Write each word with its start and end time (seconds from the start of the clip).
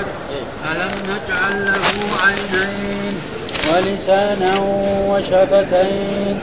بعد 0.00 0.76
ألم 0.76 0.92
نجعل 1.02 1.64
له 1.64 1.82
عينين 2.24 3.14
ولسانا 3.72 4.58
وشفتين 5.08 6.38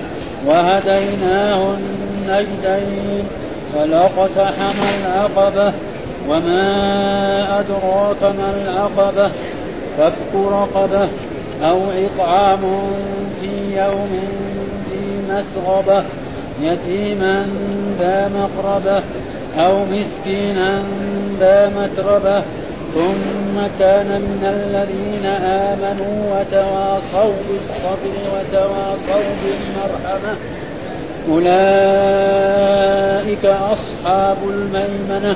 وهديناه 0.45 1.75
النجدين 1.77 3.27
فلاقتحم 3.73 4.79
العقبة 4.99 5.73
وما 6.29 7.59
أدراك 7.59 8.23
ما 8.23 8.53
العقبة 8.61 9.31
فك 9.97 10.35
رقبة 10.35 11.09
أو 11.63 11.79
إطعام 11.91 12.59
في 13.41 13.77
يوم 13.77 14.19
ذي 14.91 15.21
مسغبة 15.29 16.03
يتيما 16.61 17.45
ذا 17.99 18.29
مقربة 18.35 19.03
أو 19.57 19.85
مسكينا 19.85 20.83
ذا 21.39 21.71
متربة 21.77 22.43
ثم 22.95 23.46
كان 23.79 24.09
من 24.21 24.41
الذين 24.43 25.25
آمنوا 25.41 26.17
وتواصوا 26.31 27.33
بالصبر 27.49 28.13
وتواصوا 28.33 29.31
بالمرحمة. 29.43 30.33
أولئك 31.29 31.55
أصحاب 33.45 34.37
الميمنة 34.49 35.35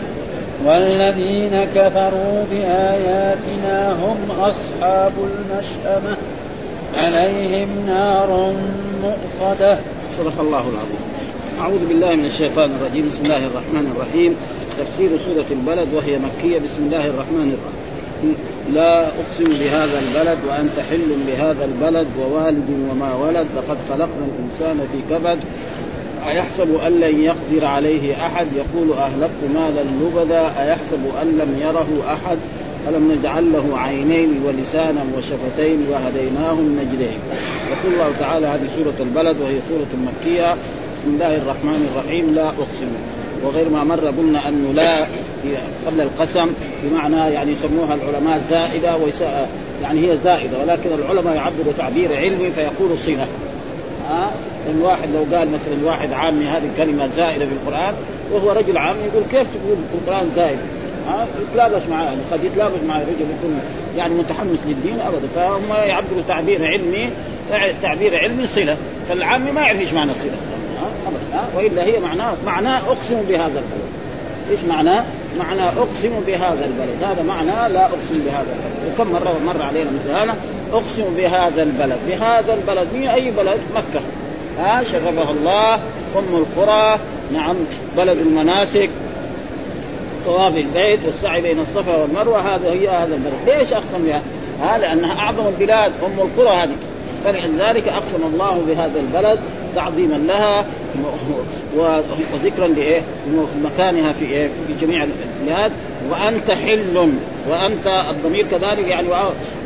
والذين 0.65 1.65
كفروا 1.75 2.45
بآياتنا 2.51 3.91
هم 3.91 4.17
أصحاب 4.39 5.13
المشأمة. 5.17 6.17
عليهم 7.03 7.69
نار 7.85 8.53
مؤصدة. 9.03 9.79
صدق 10.17 10.39
الله 10.39 10.65
العظيم. 10.73 11.01
أعوذ 11.61 11.85
بالله 11.87 12.15
من 12.15 12.25
الشيطان 12.25 12.71
الرجيم. 12.81 13.09
بسم 13.09 13.23
الله 13.23 13.45
الرحمن 13.45 13.85
الرحيم. 13.95 14.35
تفسير 14.79 15.09
سورة 15.17 15.45
البلد 15.51 15.87
وهي 15.93 16.17
مكية. 16.17 16.59
بسم 16.59 16.83
الله 16.83 17.05
الرحمن 17.05 17.47
الرحيم. 17.53 17.80
لا 18.73 19.07
أقسم 19.07 19.43
بهذا 19.59 19.99
البلد 19.99 20.37
وأنت 20.49 20.79
حل 20.89 21.15
بهذا 21.27 21.65
البلد 21.65 22.07
ووالد 22.19 22.69
وما 22.91 23.15
ولد 23.15 23.47
لقد 23.57 23.77
خلقنا 23.89 24.25
الإنسان 24.31 24.87
في 24.91 25.15
كبد. 25.15 25.39
أيحسب 26.27 26.75
أن 26.87 26.99
لن 26.99 27.23
يقدر 27.23 27.65
عليه 27.65 28.25
أحد؟ 28.25 28.47
يقول 28.55 28.93
أهلكت 28.97 29.41
مالا 29.53 29.81
لبدا. 30.01 30.41
أيحسب 30.63 30.99
أن 31.21 31.27
لم 31.27 31.59
يره 31.61 32.13
أحد؟ 32.13 32.37
ألم 32.89 33.11
نجعل 33.11 33.53
له 33.53 33.77
عينين 33.77 34.41
ولسانا 34.45 35.03
وشفتين 35.17 35.85
وهديناه 35.91 36.53
النجدين 36.53 37.19
يقول 37.71 37.93
الله 37.93 38.11
تعالى 38.19 38.47
هذه 38.47 38.67
سورة 38.75 39.07
البلد 39.07 39.41
وهي 39.41 39.59
سورة 39.69 39.87
مكية. 40.07 40.51
بسم 40.51 41.13
الله 41.13 41.35
الرحمن 41.37 41.89
الرحيم. 41.93 42.35
لا 42.35 42.47
أقسم. 42.47 42.91
وغير 43.43 43.69
ما 43.69 43.83
مر 43.83 44.05
قلنا 44.05 44.47
أنه 44.47 44.73
لا 44.73 45.07
قبل 45.87 46.01
القسم 46.01 46.47
بمعنى 46.83 47.33
يعني 47.33 47.51
يسموها 47.51 47.95
العلماء 47.95 48.41
ويسا 49.05 49.47
يعني 49.83 50.11
هي 50.11 50.17
زائدة 50.17 50.59
ولكن 50.59 50.89
العلماء 50.99 51.35
يعبروا 51.35 51.73
تعبير 51.77 52.15
علمي 52.15 52.51
فيقول 52.51 52.99
صلة 52.99 53.27
ها 54.09 54.25
أه؟ 54.25 54.29
لأن 54.65 54.81
واحد 54.81 55.09
لو 55.13 55.37
قال 55.37 55.51
مثلا 55.51 55.85
واحد 55.85 56.13
عامي 56.13 56.45
هذه 56.45 56.63
الكلمة 56.73 57.07
زائدة 57.07 57.45
في 57.45 57.51
القرآن 57.51 57.93
وهو 58.31 58.51
رجل 58.51 58.77
عامي 58.77 58.99
يقول 58.99 59.23
كيف 59.31 59.47
تقول 59.53 59.77
في 59.91 59.97
القرآن 59.97 60.29
زائد؟ 60.35 60.57
ها 61.07 61.27
يتلابس 61.41 61.81
معاه 61.89 62.05
يعني 62.05 62.21
قد 62.31 62.43
يتلابس 62.43 62.79
مع 62.87 62.97
رجل 62.97 63.25
يكون 63.39 63.59
يعني 63.97 64.13
متحمس 64.13 64.59
للدين 64.67 64.99
ابدا 64.99 65.27
فهم 65.35 65.87
يعبروا 65.87 66.21
تعبير 66.27 66.65
علمي 66.65 67.09
تعبير 67.81 68.17
علمي 68.17 68.47
صله 68.47 68.77
فالعامي 69.09 69.51
ما 69.51 69.61
يعرف 69.61 69.79
إيش 69.79 69.93
معنى 69.93 70.11
صله 70.13 70.50
وإلا 71.55 71.83
هي 71.83 71.99
معناه 71.99 72.33
معناه 72.45 72.77
أقسم 72.77 73.21
بهذا 73.29 73.45
البلد. 73.45 73.91
إيش 74.51 74.59
معناه؟ 74.69 75.03
معنى 75.39 75.61
أقسم 75.61 76.09
بهذا 76.27 76.65
البلد. 76.65 77.03
هذا 77.03 77.23
معنى 77.23 77.73
لا 77.73 77.85
أقسم 77.85 78.23
بهذا 78.25 78.45
البلد. 78.55 78.93
وكم 78.99 79.11
مرة 79.11 79.35
مر 79.45 79.61
علينا 79.61 79.91
مثل 79.91 80.33
أقسم 80.73 81.15
بهذا 81.17 81.63
البلد. 81.63 81.97
بهذا 82.07 82.53
البلد 82.53 82.87
مين 82.93 83.09
أي 83.09 83.31
بلد؟ 83.31 83.59
مكة. 83.75 84.01
ها 84.59 84.83
شرفها 84.83 85.31
الله. 85.31 85.75
أم 86.17 86.35
القرى. 86.35 86.99
نعم 87.33 87.55
بلد 87.97 88.17
المناسك. 88.17 88.89
طواف 90.25 90.55
البيت 90.55 90.99
والسعي 91.05 91.41
بين 91.41 91.59
الصفا 91.59 91.95
والمروة. 91.95 92.55
هذا 92.55 92.71
هي 92.71 92.89
هذا 92.89 93.15
البلد، 93.15 93.57
ليش 93.59 93.73
أقسم 93.73 94.05
بها؟ 94.05 94.21
ها 94.63 94.77
لأنها 94.77 95.19
أعظم 95.19 95.47
البلاد. 95.47 95.91
أم 96.05 96.19
القرى 96.19 96.57
هذه. 96.57 96.75
فلذلك 97.25 97.87
أقسم 97.87 98.19
الله 98.33 98.63
بهذا 98.67 98.99
البلد 98.99 99.39
تعظيما 99.75 100.15
لها 100.15 100.65
وذكرا 102.33 102.67
لإيه؟ 102.67 103.01
مكانها 103.63 104.11
في 104.11 104.25
إيه؟ 104.25 104.47
في 104.47 104.85
جميع 104.85 105.03
البلاد. 105.03 105.71
وأنت 106.11 106.51
حل 106.51 107.13
وأنت 107.49 108.05
الضمير 108.09 108.45
كذلك 108.51 108.87
يعني 108.87 109.07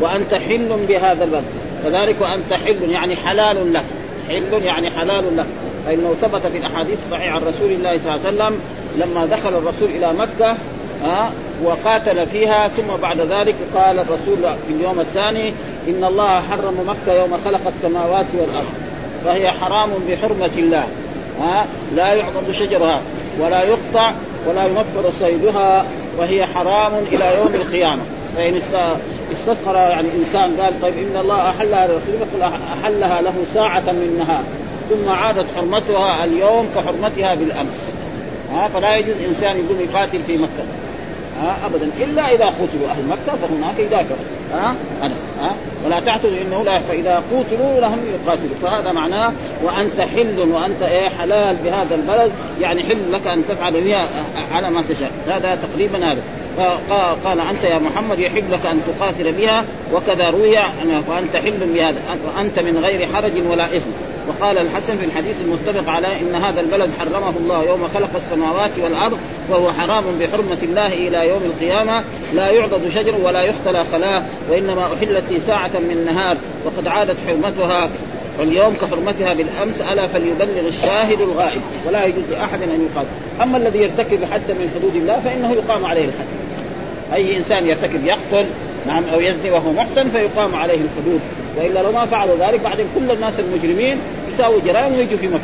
وأنت 0.02 0.34
حل 0.34 0.70
بهذا 0.88 1.24
البلد 1.24 1.44
كذلك 1.84 2.16
وأنت 2.22 2.54
حل 2.54 2.92
يعني 2.92 3.16
حلال 3.16 3.74
لك. 3.74 3.84
حل 4.30 4.64
يعني 4.64 4.90
حلال 4.90 5.38
لك. 5.38 5.46
فانه 5.86 6.14
ثبت 6.22 6.48
في 6.48 6.58
الأحاديث 6.58 7.00
الصحيحه 7.06 7.36
عن 7.36 7.42
رسول 7.42 7.72
الله 7.72 7.98
صلى 7.98 8.16
الله 8.16 8.26
عليه 8.26 8.36
وسلم 8.36 8.60
لما 8.98 9.26
دخل 9.26 9.50
الرسول 9.50 9.90
إلى 9.90 10.14
مكة 10.14 10.58
ها 11.04 11.32
وقاتل 11.64 12.28
فيها 12.28 12.68
ثم 12.68 13.02
بعد 13.02 13.20
ذلك 13.20 13.56
قال 13.76 14.00
الرسول 14.00 14.38
في 14.68 14.74
اليوم 14.74 15.00
الثاني 15.00 15.54
إن 15.88 16.04
الله 16.04 16.42
حرم 16.42 16.76
مكة 16.88 17.14
يوم 17.14 17.38
خلق 17.46 17.62
السماوات 17.68 18.26
والأرض. 18.34 18.85
فهي 19.26 19.52
حرام 19.52 19.90
بحرمة 20.10 20.52
الله. 20.58 20.88
ها؟ 21.42 21.66
لا 21.96 22.14
يعضد 22.14 22.52
شجرها 22.52 23.02
ولا 23.40 23.64
يقطع 23.64 24.12
ولا 24.48 24.66
ينفر 24.66 25.12
صيدها 25.20 25.86
وهي 26.18 26.46
حرام 26.46 26.94
إلى 27.12 27.38
يوم 27.38 27.56
القيامة. 27.56 28.02
فإن 28.36 28.62
استصغر 29.32 29.76
يعني 29.76 30.08
إنسان 30.20 30.62
قال 30.62 30.82
طيب 30.82 30.94
إن 30.98 31.18
الله 31.18 31.50
أحلها 31.50 31.88
لرسوله 31.88 32.18
يقول 32.32 32.54
أحلها 32.84 33.22
له 33.22 33.34
ساعة 33.54 33.80
من 33.92 34.26
نهار 34.28 34.44
ثم 34.90 35.10
عادت 35.10 35.46
حرمتها 35.56 36.26
اليوم 36.26 36.70
كحرمتها 36.76 37.36
بالأمس. 37.36 37.94
ها؟ 38.54 38.68
فلا 38.68 38.96
يجوز 38.96 39.16
إنسان 39.28 39.58
يقوم 39.58 39.88
يقاتل 39.90 40.24
في 40.28 40.38
مكة. 40.38 40.66
ابدا. 41.66 41.90
إلا 42.04 42.32
إذا 42.36 42.46
قتلوا 42.46 42.90
أهل 42.90 43.04
مكة 43.10 43.38
فهناك 43.42 43.80
يقاتل 43.80 44.16
ها؟ 44.54 44.76
أنا. 45.02 45.14
ها؟ 45.42 45.52
ولا 45.86 46.00
تعتذروا 46.00 46.38
إنه 46.48 46.64
لا 46.64 46.80
فإذا 46.80 47.24
قتلوا 47.32 47.80
لهم 47.80 48.00
يقاتلوا. 48.14 48.56
فهذا 48.62 48.92
معناه 48.92 49.32
وأنت 49.64 50.02
حل 50.02 50.40
وأنت 50.40 50.82
إيه 50.82 51.10
حلال 51.10 51.56
بهذا 51.56 51.96
البلد. 51.96 52.32
يعني 52.62 52.84
حل 52.84 53.12
لك 53.12 53.28
أن 53.28 53.44
تفعل 53.48 53.82
بها 53.82 54.08
على 54.54 54.70
ما 54.70 54.84
تشاء. 54.90 55.12
هذا 55.28 55.56
تقريبا 55.56 56.12
هذا. 56.12 56.22
قال 57.26 57.40
أنت 57.40 57.64
يا 57.64 57.80
محمد 57.80 58.20
يحل 58.20 58.52
لك 58.52 58.66
أن 58.66 58.82
تقاتل 58.88 59.32
بها 59.32 59.64
وكذا 59.94 60.30
روي 60.30 60.58
وأنت 61.08 61.36
حل 61.36 61.74
بهذا. 61.74 62.00
وأنت 62.26 62.60
من 62.60 62.78
غير 62.84 63.08
حرج 63.14 63.32
ولا 63.50 63.66
إثم. 63.66 63.90
وقال 64.28 64.58
الحسن 64.58 64.98
في 64.98 65.06
الحديث 65.06 65.36
المتفق 65.42 65.90
على 65.90 66.08
إن 66.08 66.36
هذا 66.36 66.62
البلد 66.62 66.90
حرمه 67.00 67.34
الله 67.38 67.64
يوم 67.64 67.88
خلق 67.94 68.16
السماوات 68.16 68.72
والأرض 68.84 69.18
وهو 69.50 69.72
حرام 69.72 70.04
بحرمة 70.20 70.58
الله 70.64 70.88
إلى 70.88 71.30
يوم 71.30 71.42
القيامة. 71.46 72.04
لا 72.34 72.50
يعضد 72.50 72.90
شجر 72.90 73.16
ولا 73.24 73.42
يختلى 73.44 73.86
خلاه 73.92 74.24
وإنما 74.52 74.86
أحلت 74.86 75.24
لي 75.30 75.40
ساعة 75.40 75.72
من 75.74 76.06
نهار 76.06 76.38
وقد 76.66 76.88
عادت 76.88 77.18
حرمتها. 77.28 77.90
واليوم 78.40 78.74
كحرمتها 78.82 79.34
بالأمس 79.34 79.82
ألا 79.94 80.08
فليبلغ 80.08 80.68
الشاهد 80.68 81.22
الغائب. 81.22 81.62
ولا 81.88 82.06
يجوز 82.06 82.24
لأحد 82.32 82.62
أن 82.62 82.88
يقاتل 82.92 83.10
أما 83.44 83.58
الذي 83.58 83.80
يرتكب 83.80 84.20
حدا 84.32 84.54
من 84.54 84.72
حدود 84.76 84.96
الله 84.96 85.20
فإنه 85.20 85.52
يقام 85.52 85.86
عليه 85.86 86.06
الحد. 86.06 86.26
أي 87.14 87.38
إنسان 87.38 87.68
يرتكب 87.68 88.06
يقتل 88.06 88.46
نعم 88.88 89.04
أو 89.14 89.20
يزني 89.20 89.52
وهو 89.52 89.72
محسن 89.72 90.10
فيقام 90.10 90.56
عليه 90.56 90.80
الحدود. 90.82 91.22
وإلا 91.58 91.80
لو 91.80 91.92
ما 91.92 92.06
فعلوا 92.06 92.36
ذلك 92.40 92.60
بعدين 92.64 92.86
كل 92.96 93.12
الناس 93.12 93.34
المجرمين 93.40 93.98
يساووا 94.34 94.60
جرائم 94.66 94.96
ويجوا 94.96 95.18
في 95.18 95.28
مكة. 95.28 95.42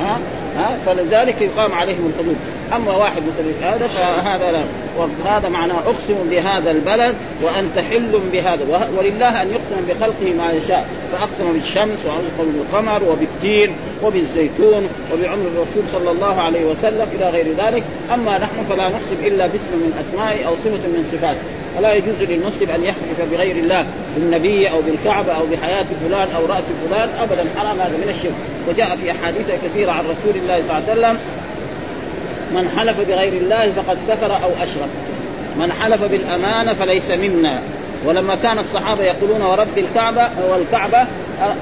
ها؟ 0.00 0.18
ها؟ 0.56 0.78
فلذلك 0.86 1.42
يقام 1.42 1.74
عليهم 1.74 2.12
الحدود. 2.14 2.36
أما 2.74 2.96
واحد 2.96 3.22
مثل 3.22 3.64
هذا 3.64 3.86
فهذا 3.86 4.52
لا. 4.52 4.62
وهذا 4.98 5.48
معناه 5.48 5.74
أقسم 5.74 6.14
بهذا 6.30 6.70
البلد 6.70 7.14
وأنت 7.42 7.78
حل 7.78 8.20
بهذا. 8.32 8.88
ولله 8.98 9.42
أن 9.42 9.50
يقسم 9.50 9.86
بخلقه 9.88 10.34
ما 10.38 10.52
يشاء. 10.52 10.86
فأقسم 11.12 11.52
بالشمس 11.52 11.98
واقسم 12.06 12.52
بالقمر 12.52 13.02
وبالتين 13.04 13.74
وبالزيتون 14.04 14.88
وبعمر 15.12 15.46
الرسول 15.54 15.82
صلى 15.92 16.10
الله 16.10 16.40
عليه 16.40 16.64
وسلم 16.64 17.06
إلى 17.14 17.30
غير 17.30 17.46
ذلك. 17.58 17.82
أما 18.14 18.38
نحن 18.38 18.64
فلا 18.68 18.88
نقسم 18.88 19.16
إلا 19.24 19.46
باسم 19.46 19.72
من 19.72 19.92
اسمائه 20.00 20.46
أو 20.46 20.52
صفة 20.64 20.88
من 20.88 21.08
صفاته 21.12 21.40
فلا 21.76 21.94
يجوز 21.94 22.22
للمسلم 22.22 22.70
أن 22.70 22.84
يحلف 22.84 23.32
بغير 23.32 23.56
الله 23.56 23.86
بالنبي 24.16 24.70
أو 24.70 24.80
بالكعبة 24.82 25.32
أو 25.32 25.46
بحياة 25.52 25.86
فلان 26.08 26.28
أو 26.36 26.46
رأس 26.46 26.64
فلان. 26.88 27.08
ابدا 27.22 27.44
حرام 27.56 27.80
هذا 27.80 27.96
من 27.96 28.08
الشرك. 28.08 28.32
وجاء 28.68 28.96
في 28.96 29.10
أحاديث 29.10 29.46
كثيرة 29.64 29.90
عن 29.90 30.04
رسول 30.04 30.34
الله 30.42 30.62
صلى 30.68 30.78
الله 30.78 30.90
عليه 30.90 30.92
وسلم 30.92 31.18
من 32.54 32.68
حلف 32.78 33.00
بغير 33.00 33.32
الله 33.32 33.72
فقد 33.72 33.98
كفر 34.08 34.32
أو 34.32 34.50
أشرك. 34.62 34.88
من 35.58 35.72
حلف 35.72 36.02
بالأمانة 36.02 36.74
فليس 36.74 37.10
منا. 37.10 37.62
ولما 38.06 38.34
كان 38.42 38.58
الصحابة 38.58 39.02
يقولون 39.04 39.42
ورب 39.42 39.78
الكعبة 39.78 40.28
والكعبة. 40.50 41.06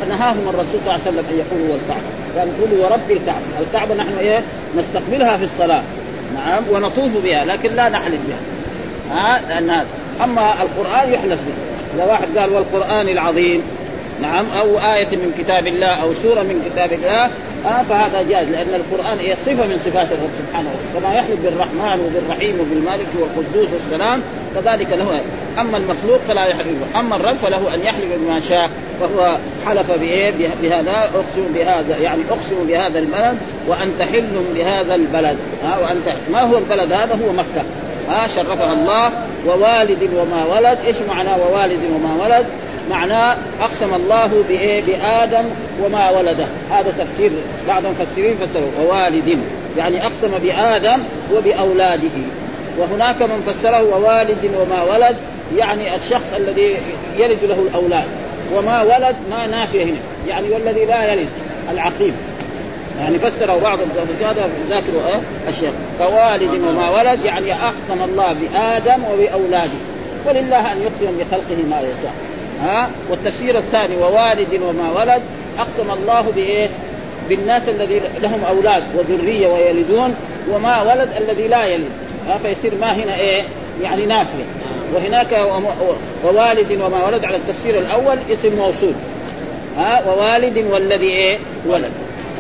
نهاهم 0.09 0.49
الرسول 0.49 0.81
صلى 0.85 0.95
الله 0.95 1.01
عليه 1.07 1.11
وسلم 1.11 1.25
أن 1.31 1.39
يقولوا 1.39 1.69
والكعبة. 1.73 2.09
قال 2.39 2.61
قولوا 2.61 2.87
ورب 2.87 3.11
الكعبة. 3.11 3.47
الكعبة 3.61 3.95
نحن 3.95 4.19
إيه؟ 4.21 4.43
نستقبلها 4.77 5.37
في 5.37 5.45
الصلاة. 5.45 5.83
نعم 6.35 6.63
ونطوف 6.71 7.11
بها 7.25 7.45
لكن 7.45 7.75
لا 7.75 7.89
نحلف 7.89 8.21
بها. 8.29 8.39
ها 9.11 9.41
لأن 9.49 9.71
هذا. 9.71 9.87
أما 10.25 10.63
القرآن 10.63 11.13
يحلف 11.13 11.41
به. 11.41 11.69
إذا 11.95 12.05
واحد 12.05 12.39
قال 12.39 12.53
والقرآن 12.53 13.09
العظيم 13.09 13.63
نعم 14.23 14.47
أو 14.59 14.79
آية 14.79 15.09
من 15.13 15.35
كتاب 15.39 15.67
الله 15.67 15.87
أو 15.87 16.15
سورة 16.15 16.43
من 16.43 16.71
كتاب 16.71 16.93
الله 16.93 17.25
آه 17.67 17.83
فهذا 17.89 18.23
جائز 18.23 18.49
لأن 18.49 18.75
القرآن 18.75 19.19
هي 19.19 19.37
صفة 19.37 19.67
من 19.67 19.81
صفات 19.85 20.07
الرب 20.13 20.31
سبحانه 20.39 20.69
وتعالى. 20.71 21.01
كما 21.01 21.15
يحلف 21.15 21.41
بالرحمن 21.45 22.01
وبالرحيم 22.07 22.61
وبالمالك 22.61 23.07
والقدوس 23.19 23.69
والسلام 23.75 24.23
كذلك 24.55 24.93
له 24.93 25.21
أما 25.61 25.77
المخلوق 25.77 26.21
فلا 26.29 26.47
يحلف 26.47 26.97
أما 26.97 27.17
الرب 27.17 27.37
فله 27.37 27.75
أن 27.75 27.81
يحلف 27.81 28.07
بما 28.21 28.41
شاء 28.41 28.71
فهو 29.01 29.39
حلف 29.67 29.91
بإيه؟ 29.91 30.33
بهذا 30.63 31.11
أقسم 31.15 31.45
بهذا 31.55 31.97
يعني 32.03 32.23
أقسم 32.31 32.67
بهذا 32.69 32.99
البلد 32.99 33.37
وأنت 33.67 34.03
حل 34.03 34.45
بهذا 34.55 34.95
البلد. 34.95 35.37
ها 35.65 35.79
وانت 35.79 36.17
ما 36.33 36.41
هو 36.41 36.59
البلد 36.59 36.93
هذا؟ 36.93 37.19
هو 37.25 37.33
مكة. 37.33 37.65
ها 38.11 38.29
شرفها 38.29 38.73
الله 38.73 39.11
ووالد 39.47 40.11
وما 40.17 40.45
ولد. 40.57 40.79
إيش 40.87 40.97
معنى 41.09 41.29
ووالد 41.29 41.81
وما 41.95 42.25
ولد؟ 42.25 42.47
معناه 42.91 43.37
أقسم 43.61 43.95
الله 43.95 44.45
بإيه؟ 44.49 44.83
بآدم 44.83 45.45
وما 45.85 46.11
ولده. 46.11 46.47
هذا 46.71 46.95
تفسير 46.99 47.31
بعض 47.69 47.83
المفسرين 47.87 48.37
فسروا 48.37 48.71
ووالد. 48.81 49.39
يعني 49.79 50.07
أقسم 50.07 50.31
بآدم 50.43 50.99
وبأولاده. 51.35 52.19
وهناك 52.79 53.23
من 53.23 53.43
فسره 53.47 53.83
ووالد 53.83 54.51
وما 54.61 54.83
ولد 54.83 55.17
يعني 55.57 55.97
الشخص 55.97 56.33
الذي 56.37 56.77
يلد 57.19 57.39
له 57.49 57.67
الأولاد. 57.71 58.09
وما 58.57 58.83
ولد 58.83 59.17
ما 59.31 59.47
نافيه 59.47 59.85
هنا. 59.85 60.01
يعني 60.29 60.51
والذي 60.51 60.85
لا 60.85 61.13
يلد 61.13 61.29
العقيم. 61.71 62.17
يعني 63.01 63.19
فسره 63.19 63.59
بعض 63.59 63.79
هذا 64.21 64.51
ذاكروا 64.69 65.09
إيه؟ 65.09 65.21
الشيخ. 65.49 65.71
فوالد 65.99 66.51
وما 66.69 66.91
ولد 66.91 67.25
يعني 67.25 67.53
اقسم 67.53 68.03
الله 68.05 68.33
بآدم 68.33 69.03
وبأولاده. 69.05 69.79
ولله 70.27 70.73
أن 70.73 70.83
يقسم 70.83 71.19
بخلقه 71.19 71.63
ما 71.71 71.81
يشاء. 71.81 72.13
ها؟ 72.63 72.91
والتفسير 73.11 73.59
الثاني 73.59 73.97
ووالد 73.97 74.63
وما 74.63 74.93
ولد 75.01 75.23
اقسم 75.59 75.91
الله 75.91 76.21
بإيه؟ 76.37 76.69
بالناس 77.29 77.69
الذي 77.69 78.01
لهم 78.23 78.41
أولاد 78.49 78.83
وذرية 78.95 79.49
ويلدون 79.49 80.15
وما 80.53 80.83
ولد 80.83 81.09
الذي 81.17 81.49
لا 81.49 81.65
يلد. 81.65 81.91
ها؟ 82.29 82.39
فيصير 82.39 82.73
ما 82.81 82.93
هنا 82.93 83.15
إيه؟ 83.21 83.43
يعني 83.83 84.07
نافيه 84.07 84.45
وهناك 84.95 85.47
ووالد 86.25 86.73
وما 86.73 87.07
ولد 87.07 87.25
على 87.25 87.37
التفسير 87.37 87.79
الأول 87.79 88.19
اسم 88.33 88.57
موصول. 88.57 88.93
ها؟ 89.79 90.03
ووالد 90.09 90.65
والذي 90.71 91.07
إيه؟ 91.07 91.39
ولد. 91.67 91.93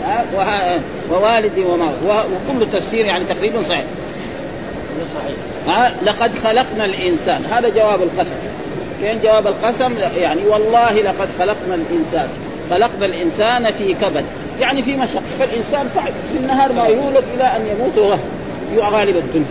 ها 0.08 0.80
ووالد 1.10 1.58
وما 1.58 1.92
وكل 2.04 2.66
تفسير 2.72 3.06
يعني 3.06 3.24
تقريبا 3.24 3.62
صحيح. 3.62 3.84
صحيح. 5.14 5.76
ها؟ 5.78 5.92
لقد 6.06 6.34
خلقنا 6.34 6.84
الإنسان. 6.84 7.44
هذا 7.50 7.68
جواب 7.68 8.02
القسم. 8.02 8.36
كان 9.02 9.18
جواب 9.24 9.46
القسم؟ 9.46 9.94
يعني 10.16 10.40
والله 10.46 11.02
لقد 11.02 11.28
خلقنا 11.38 11.74
الإنسان. 11.74 12.28
خلقنا 12.70 13.06
الإنسان 13.06 13.72
في 13.72 13.94
كبد. 13.94 14.24
يعني 14.60 14.82
في 14.82 14.96
مشقه 14.96 15.22
فالإنسان 15.38 15.90
تعب 15.94 16.12
في 16.32 16.38
النهار 16.38 16.72
ما 16.72 16.86
يولد 16.86 17.24
إلى 17.34 17.44
أن 17.44 17.66
يموت 17.66 17.98
وهو 17.98 18.96
غالب 18.96 19.16
الدنيا. 19.16 19.46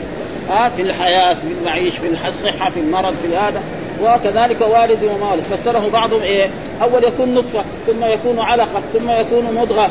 ها؟ 0.49 0.69
في 0.69 0.81
الحياة 0.81 1.33
في 1.33 1.47
المعيش 1.59 1.97
في 1.97 2.07
الصحة 2.27 2.69
في 2.69 2.79
المرض 2.79 3.15
في 3.23 3.35
هذا. 3.35 3.61
وكذلك 4.03 4.61
والد 4.61 5.03
وما 5.03 5.31
ولد 5.31 5.43
فسره 5.43 5.89
بعضهم 5.93 6.21
إيه؟ 6.21 6.49
أول 6.81 7.03
يكون 7.03 7.33
نطفة 7.33 7.63
ثم 7.87 8.05
يكون 8.05 8.39
علقة 8.39 8.81
ثم 8.93 9.09
يكون 9.09 9.47
مضغة 9.55 9.89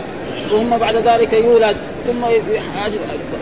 ثم 0.50 0.77
بعد 0.77 0.97
ذلك 0.97 1.33
يولد 1.33 1.77
ثم 2.06 2.25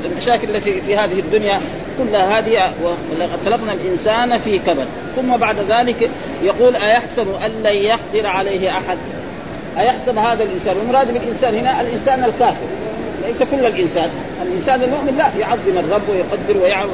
المشاكل 0.05 0.57
التي 0.57 0.81
في 0.81 0.97
هذه 0.97 1.19
الدنيا 1.19 1.61
كلها 1.99 2.39
هذه 2.39 2.73
ولقد 2.83 3.39
خلقنا 3.45 3.73
الإنسان 3.73 4.39
في 4.39 4.59
كبد. 4.59 4.87
ثم 5.17 5.37
بعد 5.37 5.57
ذلك 5.69 6.11
يقول 6.43 6.77
أيحسب 6.77 7.27
أن 7.45 7.51
لن 7.65 7.77
يقدر 7.77 8.27
عليه 8.27 8.71
أحد؟ 8.71 8.99
أيحسب 9.79 10.19
هذا 10.19 10.45
الإنسان؟ 10.45 10.77
والمراد 10.77 11.13
بالإنسان 11.13 11.55
هنا 11.55 11.81
الإنسان 11.81 12.25
الكافر 12.25 12.67
ليس 13.27 13.43
كل 13.51 13.67
الإنسان. 13.67 14.11
الإنسان 14.43 14.83
المؤمن 14.83 15.17
لا 15.19 15.31
يعظم 15.41 15.79
الرب 15.79 16.03
ويقدر 16.09 16.63
ويعمل, 16.63 16.91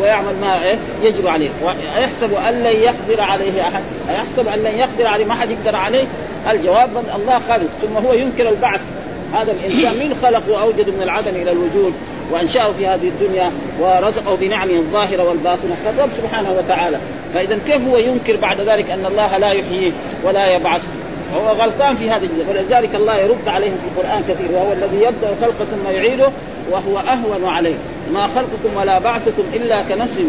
ويعمل 0.00 0.34
ما 0.40 0.62
إيه 0.62 0.78
يجب 1.02 1.26
عليه. 1.26 1.50
ويحسب 1.64 2.34
أن 2.48 2.62
لن 2.62 2.80
يقدر 2.80 3.20
عليه 3.20 3.62
أحد؟ 3.62 3.82
أيحسب 4.10 4.48
أن 4.48 4.58
لن 4.58 4.78
يقدر 4.78 5.06
عليه 5.06 5.24
ما 5.24 5.34
حد 5.34 5.50
يقدر 5.50 5.76
عليه؟ 5.76 6.04
الجواب 6.50 6.90
الله 7.16 7.40
خالق 7.48 7.68
ثم 7.82 8.06
هو 8.06 8.12
ينكر 8.12 8.48
البعث. 8.48 8.80
هذا 9.34 9.52
الإنسان 9.52 9.94
من 10.08 10.14
خلق 10.22 10.42
وأوجد 10.48 10.88
من 10.90 11.02
العدم 11.02 11.30
إلى 11.30 11.52
الوجود 11.52 11.92
وأنشأه 12.32 12.72
في 12.78 12.86
هذه 12.86 13.08
الدنيا 13.08 13.50
ورزقه 13.80 14.36
بنعمه 14.36 14.74
الظاهرة 14.74 15.28
والباطنة. 15.28 15.76
فالرب 15.84 16.10
سبحانه 16.16 16.52
وتعالى. 16.58 16.98
فإذا 17.34 17.58
كيف 17.66 17.88
هو 17.88 17.96
ينكر 17.96 18.36
بعد 18.36 18.60
ذلك 18.60 18.90
أن 18.90 19.06
الله 19.06 19.38
لا 19.38 19.52
يحييه 19.52 19.90
ولا 20.24 20.56
يبعث 20.56 20.82
هو 21.36 21.48
غلطان 21.48 21.96
في 21.96 22.10
هذه 22.10 22.24
الجزء 22.24 22.50
ولذلك 22.50 22.94
الله 22.94 23.16
يرد 23.16 23.48
عليهم 23.48 23.76
في 23.82 24.00
القرآن 24.00 24.22
كثير. 24.28 24.52
وهو 24.52 24.72
الذي 24.72 24.96
يبدأ 24.96 25.30
الخلق 25.30 25.66
ثم 25.70 25.94
يعيده 25.94 26.28
وهو 26.70 26.98
أهون 26.98 27.44
عليه. 27.44 27.74
ما 28.12 28.22
خلقكم 28.26 28.76
ولا 28.76 28.98
بعثكم 28.98 29.42
إلا 29.54 29.82
كنفس 29.82 30.20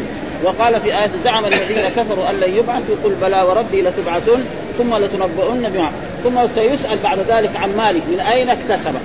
وقال 0.43 0.81
في 0.81 0.87
آية 0.87 1.09
زعم 1.23 1.45
الذين 1.45 1.89
كفروا 1.95 2.29
أن 2.29 2.35
لن 2.35 2.55
يبعثوا 2.55 2.95
قل 3.03 3.15
بلى 3.21 3.41
وربي 3.41 3.81
لتبعثن 3.81 4.43
ثم 4.77 4.95
لتنبؤن 4.95 5.69
بما 5.69 5.91
ثم 6.23 6.53
سيسأل 6.55 6.99
بعد 7.03 7.19
ذلك 7.19 7.49
عن 7.55 7.77
مالك 7.77 8.01
من 8.07 8.19
أين 8.19 8.49
اكتسبه 8.49 8.99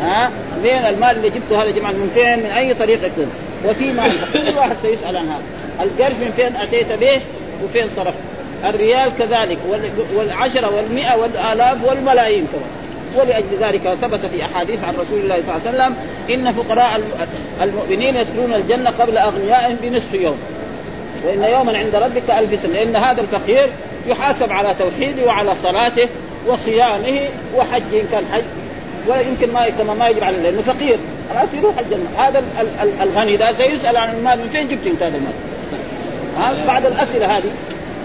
ها؟ 0.00 0.30
فين 0.62 0.86
المال 0.86 1.16
اللي 1.16 1.30
جبته 1.30 1.62
هذا 1.62 1.70
جماعة؟ 1.70 1.92
من 1.92 2.10
فين؟ 2.14 2.38
من 2.38 2.50
أي 2.50 2.74
طريق 2.74 3.04
اكتسب 3.04 3.28
وفي 3.64 3.92
مال 3.92 4.10
كل 4.32 4.58
واحد 4.58 4.76
سيسأل 4.82 5.16
عن 5.16 5.28
هذا. 5.28 5.42
القرش 5.80 6.12
من 6.12 6.32
فين 6.36 6.56
أتيت 6.56 6.92
به 6.92 7.20
وفين 7.64 7.88
صرفت؟ 7.96 8.18
الريال 8.64 9.10
كذلك 9.18 9.58
والعشرة 10.16 10.76
والمئة 10.76 11.16
والآلاف 11.16 11.84
والملايين 11.84 12.46
كمان. 12.46 12.70
ولأجل 13.16 13.46
ذلك 13.60 13.96
ثبت 14.02 14.26
في 14.26 14.44
أحاديث 14.44 14.84
عن 14.84 14.94
رسول 14.94 15.18
الله 15.20 15.36
صلى 15.46 15.56
الله 15.56 15.68
عليه 15.68 15.70
وسلم 15.70 15.94
إن 16.30 16.52
فقراء 16.52 17.00
المؤمنين 17.62 18.16
يدخلون 18.16 18.54
الجنة 18.54 18.90
قبل 18.90 19.18
أغنيائهم 19.18 19.76
بنصف 19.82 20.14
يوم. 20.14 20.38
وإن 21.24 21.42
يوما 21.52 21.78
عند 21.78 21.94
ربك 21.94 22.30
ألف 22.30 22.62
سنة. 22.62 22.72
لأن 22.72 22.96
هذا 22.96 23.20
الفقير 23.20 23.70
يحاسب 24.06 24.52
على 24.52 24.74
توحيده 24.78 25.26
وعلى 25.26 25.54
صلاته 25.62 26.08
وصيامه 26.46 27.20
وحجه 27.56 28.00
إن 28.00 28.06
كان 28.12 28.24
حج 28.32 28.42
ويمكن 29.08 29.52
ما 29.52 29.68
كما 29.68 29.94
ما 29.94 30.08
يجب 30.08 30.24
عليه. 30.24 30.38
لأنه 30.38 30.62
فقير. 30.62 30.98
خلاص 31.34 31.48
يروح 31.54 31.78
الجنة 31.78 32.06
هذا 32.18 32.42
الغني 33.02 33.36
ده 33.36 33.52
سيسأل 33.52 33.96
عن 33.96 34.14
المال 34.14 34.38
من 34.38 34.50
فين 34.50 34.68
جبت 34.68 34.86
أنت 34.86 35.02
هذا 35.02 35.16
المال؟ 35.16 35.32
ها؟ 36.38 36.66
بعد 36.66 36.86
الأسئلة 36.86 37.26
هذه 37.26 37.50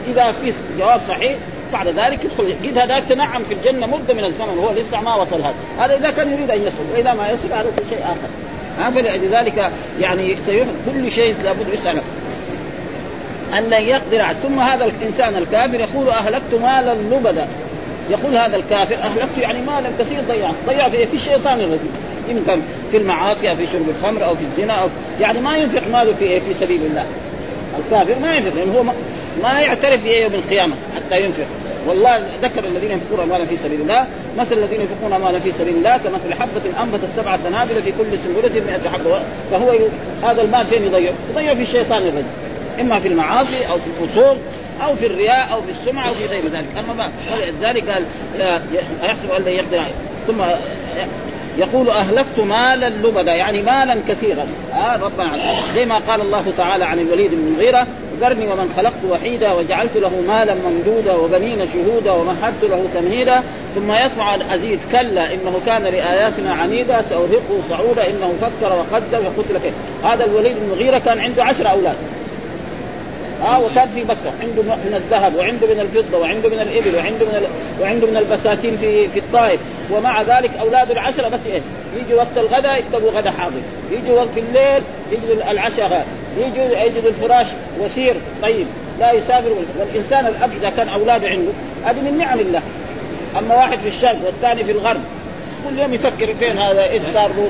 إذا 0.08 0.32
في 0.32 0.54
جواب 0.80 1.02
صحيح 1.08 1.36
بعد 1.74 1.88
ذلك 1.88 2.26
يدخل. 2.26 2.56
قد 2.66 2.78
هذاك 2.78 3.04
تنعم 3.10 3.44
في 3.44 3.54
الجنة 3.54 3.88
مده 3.88 4.14
من 4.14 4.24
الزمن 4.24 4.58
وهو 4.58 4.72
لسه 4.72 5.02
ما 5.02 5.16
وصل 5.16 5.42
هذا. 5.42 5.54
هذا 5.80 5.98
إذا 5.98 6.12
كان 6.12 6.34
يريد 6.34 6.52
أن 6.52 6.68
يصل 6.68 6.84
وإذا 6.94 7.14
ما 7.14 7.30
يصل 7.30 7.48
هذا 7.54 7.72
شيء 7.90 8.00
آخر. 8.04 8.30
ها؟ 8.80 8.90
فلذلك 8.90 9.72
يعني 10.00 10.38
كل 10.86 11.12
شيء 11.12 11.36
لابد 11.44 11.74
يسال 11.74 12.02
أن 13.58 13.64
لن 13.64 13.82
يقدر 13.82 14.34
ثم 14.44 14.60
هذا 14.60 14.86
الإنسان 14.86 15.36
الكافر 15.36 15.80
يقول 15.80 16.10
أهلكت 16.10 16.54
مالا 16.62 16.94
لبدا. 16.94 17.48
يقول 18.10 18.38
هذا 18.38 18.56
الكافر 18.56 18.96
أهلكت 18.96 19.38
يعني 19.42 19.62
مالا 19.62 19.90
كثير 20.00 20.20
ضيع 20.30 20.52
ضيع 20.68 20.90
في, 20.90 21.08
في 21.08 21.14
الشيطان 21.14 21.60
الرجيم. 21.60 21.92
يمكن 22.30 22.62
في 22.92 22.98
المعاصي 22.98 23.50
أو 23.50 23.56
في 23.56 23.68
شرب 23.68 23.90
الخمر 23.90 24.26
أو 24.26 24.36
في 24.36 24.42
الزنا 24.44 24.74
أو 24.74 24.88
يعني 25.22 25.40
ما 25.40 25.58
ينفق 25.58 25.88
ماله 25.92 26.14
في 26.20 26.40
في 26.40 26.54
سبيل 26.60 26.82
الله. 26.86 27.06
الكافر 27.80 28.20
ما 28.20 28.36
ينفق 28.36 28.56
لأنه 28.56 28.74
هو 28.78 28.84
ما 29.44 29.60
يعترف 29.60 30.04
بيوم 30.04 30.34
القيامة 30.34 30.76
حتى 30.96 31.22
ينفق. 31.22 31.46
والله 31.88 32.18
ذكر 32.42 32.64
الذين 32.66 32.92
ينفقون 32.92 33.20
اموالا 33.20 33.46
في 33.46 33.58
سبيل 33.58 33.82
الله. 33.82 34.06
مثل 34.38 34.58
الذين 34.58 34.82
ينفقون 34.82 35.14
اموالا 35.14 35.40
في 35.40 35.52
سبيل 35.52 35.76
الله 35.76 35.98
كمثل 35.98 36.34
حبة 36.42 36.84
أنبتت 36.84 37.10
سبع 37.16 37.38
سنابل 37.38 37.82
في 37.86 37.92
كل 37.92 38.18
سنبلة 38.26 38.66
100 38.66 38.90
حبة. 38.94 39.20
فهو 39.52 39.74
هذا 40.24 40.42
المال 40.42 40.66
فين 40.68 40.84
يضيع؟ 40.84 41.12
يضيع 41.32 41.56
في 41.56 41.62
الشيطان 41.62 42.02
الرجيم. 42.02 42.28
إما 42.82 43.00
في 43.00 43.08
المعاصي 43.08 43.66
أو 43.72 43.78
في 43.78 44.04
الفسوق 44.04 44.38
أو 44.84 44.96
في 44.96 45.06
الرياء 45.06 45.54
أو 45.54 45.62
في 45.62 45.72
السمعة 45.72 46.10
أو 46.10 46.14
في 46.14 46.26
غير 46.26 46.44
ذلك. 46.44 46.66
أما 46.80 46.94
ما 46.94 47.12
ولذلك 47.34 47.90
قال 47.90 48.04
لا 48.40 48.62
يحسب 49.04 49.32
أن 49.38 49.44
لا 49.44 49.52
يقدر. 49.52 49.82
ثم 50.28 50.42
يقول 51.58 51.90
أهلكت 51.90 52.40
مالا 52.40 52.90
لبدا 52.90 53.34
يعني 53.34 53.62
مالا 53.62 53.98
كثيرا. 54.08 54.48
آه 54.74 54.98
ربنا 55.04 55.32
زي 55.76 55.86
ما 55.86 55.98
قال 55.98 56.22
الله 56.22 56.44
تعالى 56.58 56.86
عن 56.86 57.00
الوليد 57.00 57.32
بن 57.32 57.48
المغيرة 57.48 57.88
ذرني 58.22 58.48
ومن 58.48 58.74
خلقت 58.78 59.00
وحيدا 59.10 59.52
وجعلت 59.52 59.98
له 59.98 60.12
مالا 60.28 60.56
ممدودا 60.56 61.14
وبنين 61.14 61.68
شهودا 61.74 62.12
ومهدت 62.12 62.64
له 62.64 62.86
تمهيدا. 62.94 63.44
ثم 63.76 63.92
يطمع 63.92 64.36
ان 64.36 64.42
ازيد 64.42 64.80
كلا 64.92 65.34
إنه 65.34 65.62
كان 65.66 65.84
لآياتنا 65.84 66.54
عنيدا 66.54 67.02
سأرهقه 67.10 67.62
صعودا 67.70 68.08
إنه 68.08 68.34
فكر 68.42 68.74
وقدر 68.74 69.20
وقتل 69.20 69.58
كيف. 69.64 69.74
هذا 70.04 70.26
الوليد 70.26 70.56
بن 70.56 70.64
المغيرة 70.64 70.98
كان 70.98 71.20
عنده 71.20 71.44
عشر 71.44 71.70
أولاد. 71.70 71.96
ها 73.44 73.56
آه 73.56 73.60
وكان 73.60 73.90
في 73.90 74.04
مكة. 74.04 74.32
عنده 74.42 74.62
من 74.62 74.94
الذهب 74.96 75.36
وعنده 75.36 75.68
من 75.68 75.80
الفضة 75.80 76.18
وعنده 76.18 76.50
من 76.50 76.60
الإبل 76.60 76.96
وعنده 76.96 77.26
من 77.26 77.36
ال... 77.36 77.48
وعنده 77.82 78.08
من 78.08 78.18
البساتين 78.18 78.78
في 78.78 79.10
في 79.10 79.20
الطائف. 79.20 79.60
ومع 79.92 80.22
ذلك 80.22 80.52
اولاده 80.62 80.94
العشرة 80.94 81.28
بس 81.28 81.40
إيه؟ 81.48 81.62
يجي 82.02 82.14
وقت 82.14 82.38
الغداء 82.38 82.80
يكتبوا 82.80 83.12
غدا 83.12 83.32
حاضر. 83.32 83.62
يجي 83.92 84.12
وقت 84.12 84.38
الليل 84.38 84.84
يجي 85.12 85.52
العشاء 85.52 85.88
غاد 85.88 86.06
يجد 86.38 86.72
يجد 86.72 87.06
الفراش 87.06 87.48
وسير 87.80 88.16
طيب 88.42 88.66
لا 89.00 89.12
يسافر. 89.12 89.52
والإنسان 89.80 90.26
الأب 90.26 90.52
إذا 90.62 90.70
كان 90.70 90.88
أولاده 90.88 91.28
عنده 91.28 91.52
هذه 91.86 92.02
من 92.02 92.18
نعم 92.18 92.40
الله. 92.40 92.62
أما 93.40 93.56
واحد 93.56 93.78
في 93.78 93.88
الشرق 93.88 94.20
والثاني 94.26 94.64
في 94.64 94.72
الغرب 94.72 95.02
كل 95.70 95.80
يوم 95.80 95.94
يفكر 95.94 96.34
فين 96.40 96.58
هذا 96.58 96.84
إيش 96.90 97.02
صار 97.14 97.30
له؟ 97.30 97.50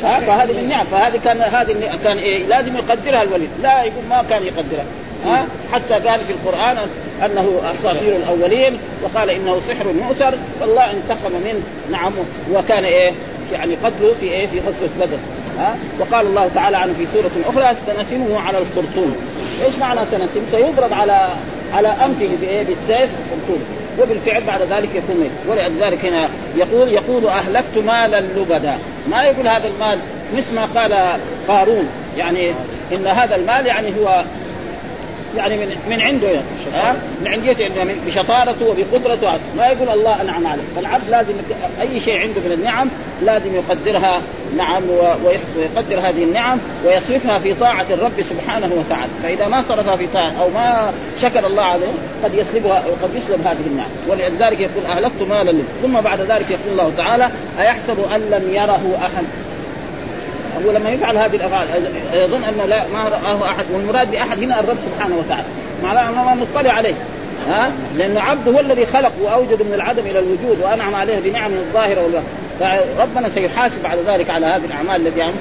فهذه 0.00 0.52
من 0.52 0.68
نعم 0.68 0.86
فهذه 0.86 1.20
كان 1.24 1.40
هذه 1.40 1.98
كان 2.04 2.18
إيه 2.18 2.46
لازم 2.46 2.76
يقدرها 2.76 3.22
الوليد. 3.22 3.48
لا 3.62 3.82
يقول 3.82 4.04
ما 4.10 4.24
كان 4.30 4.42
يقدرها. 4.42 4.84
ها؟ 5.26 5.46
حتى 5.72 6.08
قال 6.08 6.20
في 6.20 6.32
القرآن 6.32 6.76
أنه 7.24 7.60
اساطير 7.74 8.16
الأولين 8.16 8.78
وقال 9.02 9.30
إنه 9.30 9.60
سحر 9.68 9.92
مؤثر 9.92 10.34
فالله 10.60 10.84
انتقم 10.84 11.32
منه. 11.44 11.62
نعم. 11.90 12.12
وكان 12.52 12.84
إيه 12.84 13.12
يعني 13.52 13.74
قتله 13.74 14.14
في 14.20 14.26
إيه 14.26 14.46
في 14.46 14.58
غزوة 14.58 14.90
بدر. 15.00 15.18
ها؟ 15.58 15.76
وقال 16.00 16.26
الله 16.26 16.50
تعالى 16.54 16.76
عنه 16.76 16.94
في 16.98 17.06
سورة 17.14 17.30
أخرى 17.48 17.76
سنسمه 17.86 18.40
على 18.40 18.58
الخرطوم. 18.58 19.16
إيش 19.66 19.74
معنى 19.80 20.00
سنسم؟ 20.10 20.40
سيضرب 20.52 20.92
على 20.92 21.28
على 21.74 21.88
أنفه 21.88 22.28
بإيه؟ 22.40 22.62
بالسيف 22.62 23.10
الخرطوم 23.10 23.62
وبالفعل 24.02 24.42
بعد 24.42 24.62
ذلك 24.62 24.88
يكون 24.94 25.16
ميت 25.20 25.30
ولذلك 25.48 26.04
هنا. 26.04 26.28
يقول 26.56 26.88
يقول 26.88 27.26
أهلكت 27.26 27.78
مالا 27.86 28.20
لبدا. 28.20 28.78
ما 29.10 29.22
يقول 29.22 29.48
هذا 29.48 29.68
المال 29.68 29.98
مثل 30.36 30.54
ما 30.54 30.68
قال 30.74 31.20
قارون. 31.48 31.88
يعني 32.16 32.52
إن 32.92 33.06
هذا 33.06 33.36
المال 33.36 33.66
يعني 33.66 33.88
هو 34.00 34.24
يعني 35.36 35.56
من 35.56 35.76
من 35.90 36.00
عنده 36.00 36.28
ها؟ 36.74 36.96
من 37.20 37.28
عنديته 37.28 37.60
يعني 37.60 37.92
بشطارته 38.06 38.66
وبقدرته. 38.66 39.32
ما 39.56 39.66
يقول 39.66 39.88
الله 39.88 40.22
أنعم 40.22 40.46
عليه. 40.46 40.62
فالعبد 40.76 41.10
لازم 41.10 41.32
أي 41.80 42.00
شيء 42.00 42.18
عنده 42.18 42.40
من 42.46 42.52
النعم 42.52 42.88
لازم 43.22 43.54
يقدرها 43.54 44.22
نعم 44.56 44.82
ويقدر 45.56 46.00
هذه 46.00 46.24
النعم 46.24 46.58
ويصرفها 46.86 47.38
في 47.38 47.54
طاعة 47.54 47.86
الرب 47.90 48.22
سبحانه 48.30 48.70
وتعالى. 48.74 49.12
فإذا 49.22 49.48
ما 49.48 49.62
صرفها 49.62 49.96
في 49.96 50.06
طاعة 50.06 50.32
أو 50.40 50.50
ما 50.50 50.92
شكر 51.20 51.46
الله 51.46 51.62
عليه 51.62 51.86
قد 52.24 52.34
يسلبها 52.34 52.82
وقد 52.86 53.14
يسلب 53.14 53.46
هذه 53.46 53.66
النعم. 53.66 53.90
ولذلك 54.08 54.60
يقول 54.60 54.86
أهلكت 54.86 55.22
مالا 55.28 55.58
ثم 55.82 56.00
بعد 56.00 56.20
ذلك 56.20 56.46
يقول 56.50 56.72
الله 56.72 56.92
تعالى 56.96 57.30
أيحسب 57.60 57.96
أن 58.14 58.20
لم 58.20 58.54
يره 58.54 58.98
أحد. 59.02 59.24
هو 60.66 60.70
لما 60.70 60.90
يفعل 60.90 61.16
هذه 61.16 61.36
الأفعال 61.36 61.68
يظن 62.12 62.44
انه 62.44 62.64
لا 62.64 62.86
ما 62.86 63.08
رآه 63.08 63.44
أحد 63.44 63.64
والمراد 63.74 64.10
بأحد 64.10 64.42
هنا 64.42 64.60
الرب 64.60 64.76
سبحانه 64.92 65.16
وتعالى. 65.16 65.46
معناه 65.82 66.08
أنه 66.08 66.24
ما 66.24 66.34
مطلع 66.34 66.72
عليه. 66.72 66.94
ها؟ 67.48 67.70
لأنه 67.96 68.20
عبده 68.20 68.52
هو 68.52 68.60
الذي 68.60 68.86
خلق 68.86 69.12
وأوجد 69.22 69.62
من 69.62 69.74
العدم 69.74 70.02
إلى 70.02 70.18
الوجود 70.18 70.58
وأنعم 70.62 70.94
عليه 70.94 71.18
بنعم 71.18 71.50
الظاهرة 71.52 72.02
والباطنة. 72.02 72.24
فربنا 72.60 73.28
سيحاسب 73.28 73.82
بعد 73.82 73.98
ذلك 74.06 74.30
على 74.30 74.46
هذه 74.46 74.64
الأعمال 74.64 75.06
التي 75.06 75.22
عمل. 75.22 75.34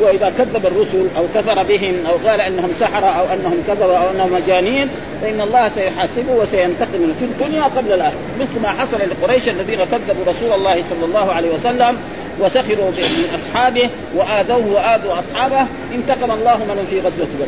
وإذا 0.00 0.32
كذب 0.38 0.66
الرسل 0.66 1.06
أو 1.16 1.24
كفر 1.34 1.62
بهم 1.62 1.94
أو 2.06 2.28
قال 2.28 2.40
إنهم 2.40 2.70
سحرة 2.80 3.06
أو 3.06 3.24
إنهم 3.24 3.54
كذبوا 3.66 3.96
أو 3.96 4.10
إنهم 4.10 4.32
مجانين 4.32 4.88
فإن 5.22 5.40
الله 5.40 5.68
سيحاسبه 5.68 6.32
وسينتقم 6.32 7.14
في 7.18 7.24
الدنيا 7.24 7.62
قبل 7.62 7.92
الآخرة. 7.92 8.18
مثل 8.40 8.62
ما 8.62 8.68
حصل 8.68 8.98
لقريش 8.98 9.48
الذين 9.48 9.78
كذبوا 9.78 10.24
رسول 10.26 10.52
الله 10.52 10.74
صلى 10.74 11.04
الله 11.04 11.32
عليه 11.32 11.54
وسلم 11.54 11.96
وسخروا 12.38 12.90
من 12.90 13.38
أصحابه 13.38 13.90
وآذوه 14.14 14.66
وآذوا 14.66 15.12
أصحابه 15.18 15.66
انتقم 15.94 16.30
الله 16.30 16.56
منهم 16.56 16.86
في 16.90 17.00
غزوة 17.00 17.26
بدر. 17.26 17.46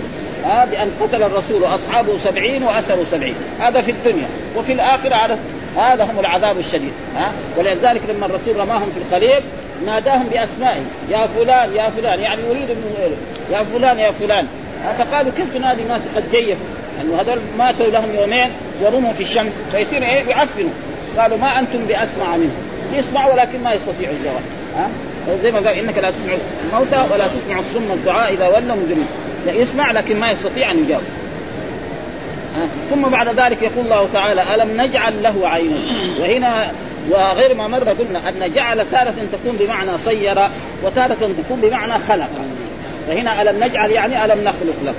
آه 0.50 0.64
بأن 0.64 0.90
قتل 1.00 1.22
الرسول 1.22 1.64
اصحابه 1.64 2.18
سبعين 2.18 2.62
وأسروا 2.62 3.04
سبعين. 3.10 3.34
هذا 3.60 3.80
في 3.80 3.90
الدنيا 3.90 4.26
وفي 4.56 4.72
الآخرة 4.72 5.14
على 5.14 5.38
هذا 5.76 6.04
هم 6.04 6.20
العذاب 6.20 6.58
الشديد. 6.58 6.92
ها 7.16 7.26
آه 7.26 7.58
ولذلك 7.58 8.02
لما 8.08 8.26
الرسول 8.26 8.56
رماهم 8.56 8.92
في 8.94 9.00
الخليل 9.06 9.40
ناداهم 9.86 10.26
باسمائهم 10.32 10.86
يا 11.10 11.26
فلان 11.26 11.76
يا 11.76 11.90
فلان 11.90 12.20
يعني 12.20 12.42
يريد 12.42 12.70
من 12.70 13.16
يا 13.52 13.64
فلان 13.74 13.98
يا 13.98 14.10
فلان. 14.10 14.46
آه 14.86 15.04
فقالوا 15.04 15.32
كيف 15.36 15.54
تنادي 15.54 15.82
ناس 15.82 16.00
قد 16.16 16.24
جيفوا 16.32 16.66
انه 17.00 17.20
هذول 17.20 17.38
ماتوا 17.58 17.86
لهم 17.86 18.14
يومين 18.14 18.50
ورموا 18.82 19.12
في 19.12 19.22
الشمس 19.22 19.52
فيصير 19.72 20.02
إيه؟ 20.02 20.24
يعفنوا. 20.24 20.70
قالوا 21.18 21.38
ما 21.38 21.58
أنتم 21.58 21.86
بأسمع 21.88 22.36
منهم. 22.36 22.72
يسمعوا 22.94 23.32
ولكن 23.32 23.62
ما 23.64 23.72
يستطيعوا 23.72 24.14
الجواب. 24.14 24.42
ها؟ 24.76 24.88
زي 25.42 25.52
ما 25.52 25.58
قال 25.58 25.68
إنك 25.68 25.98
لا 25.98 26.10
تسمع 26.10 26.34
الموتى 26.64 27.14
ولا 27.14 27.28
تسمع 27.28 27.58
الصم 27.58 27.92
الدعاء 27.92 28.32
إذا 28.32 28.48
ولوا 28.48 28.76
مجرمين. 28.76 29.06
لا 29.46 29.52
يسمع 29.52 29.92
لكن 29.92 30.20
ما 30.20 30.30
يستطيع 30.30 30.70
أن 30.70 30.84
يجاوب. 30.84 31.02
ثم 32.90 33.02
بعد 33.02 33.40
ذلك 33.40 33.62
يقول 33.62 33.84
الله 33.84 34.08
تعالى 34.12 34.42
ألم 34.54 34.80
نجعل 34.80 35.22
له 35.22 35.48
عينين 35.48 35.88
وهنا 36.20 36.72
وغير 37.10 37.54
ما 37.54 37.68
مر 37.68 37.88
قلنا 37.88 38.28
أن 38.28 38.52
جعل 38.52 38.84
تارة 38.90 39.14
تكون 39.32 39.56
بمعنى 39.60 39.98
صير 39.98 40.38
وتارة 40.82 41.14
تكون 41.14 41.60
بمعنى 41.62 41.98
خلق. 42.08 42.30
فهنا 43.08 43.42
ألم 43.42 43.64
نجعل 43.64 43.90
يعني 43.90 44.24
ألم 44.24 44.40
نخلق 44.40 44.76
له 44.84 44.94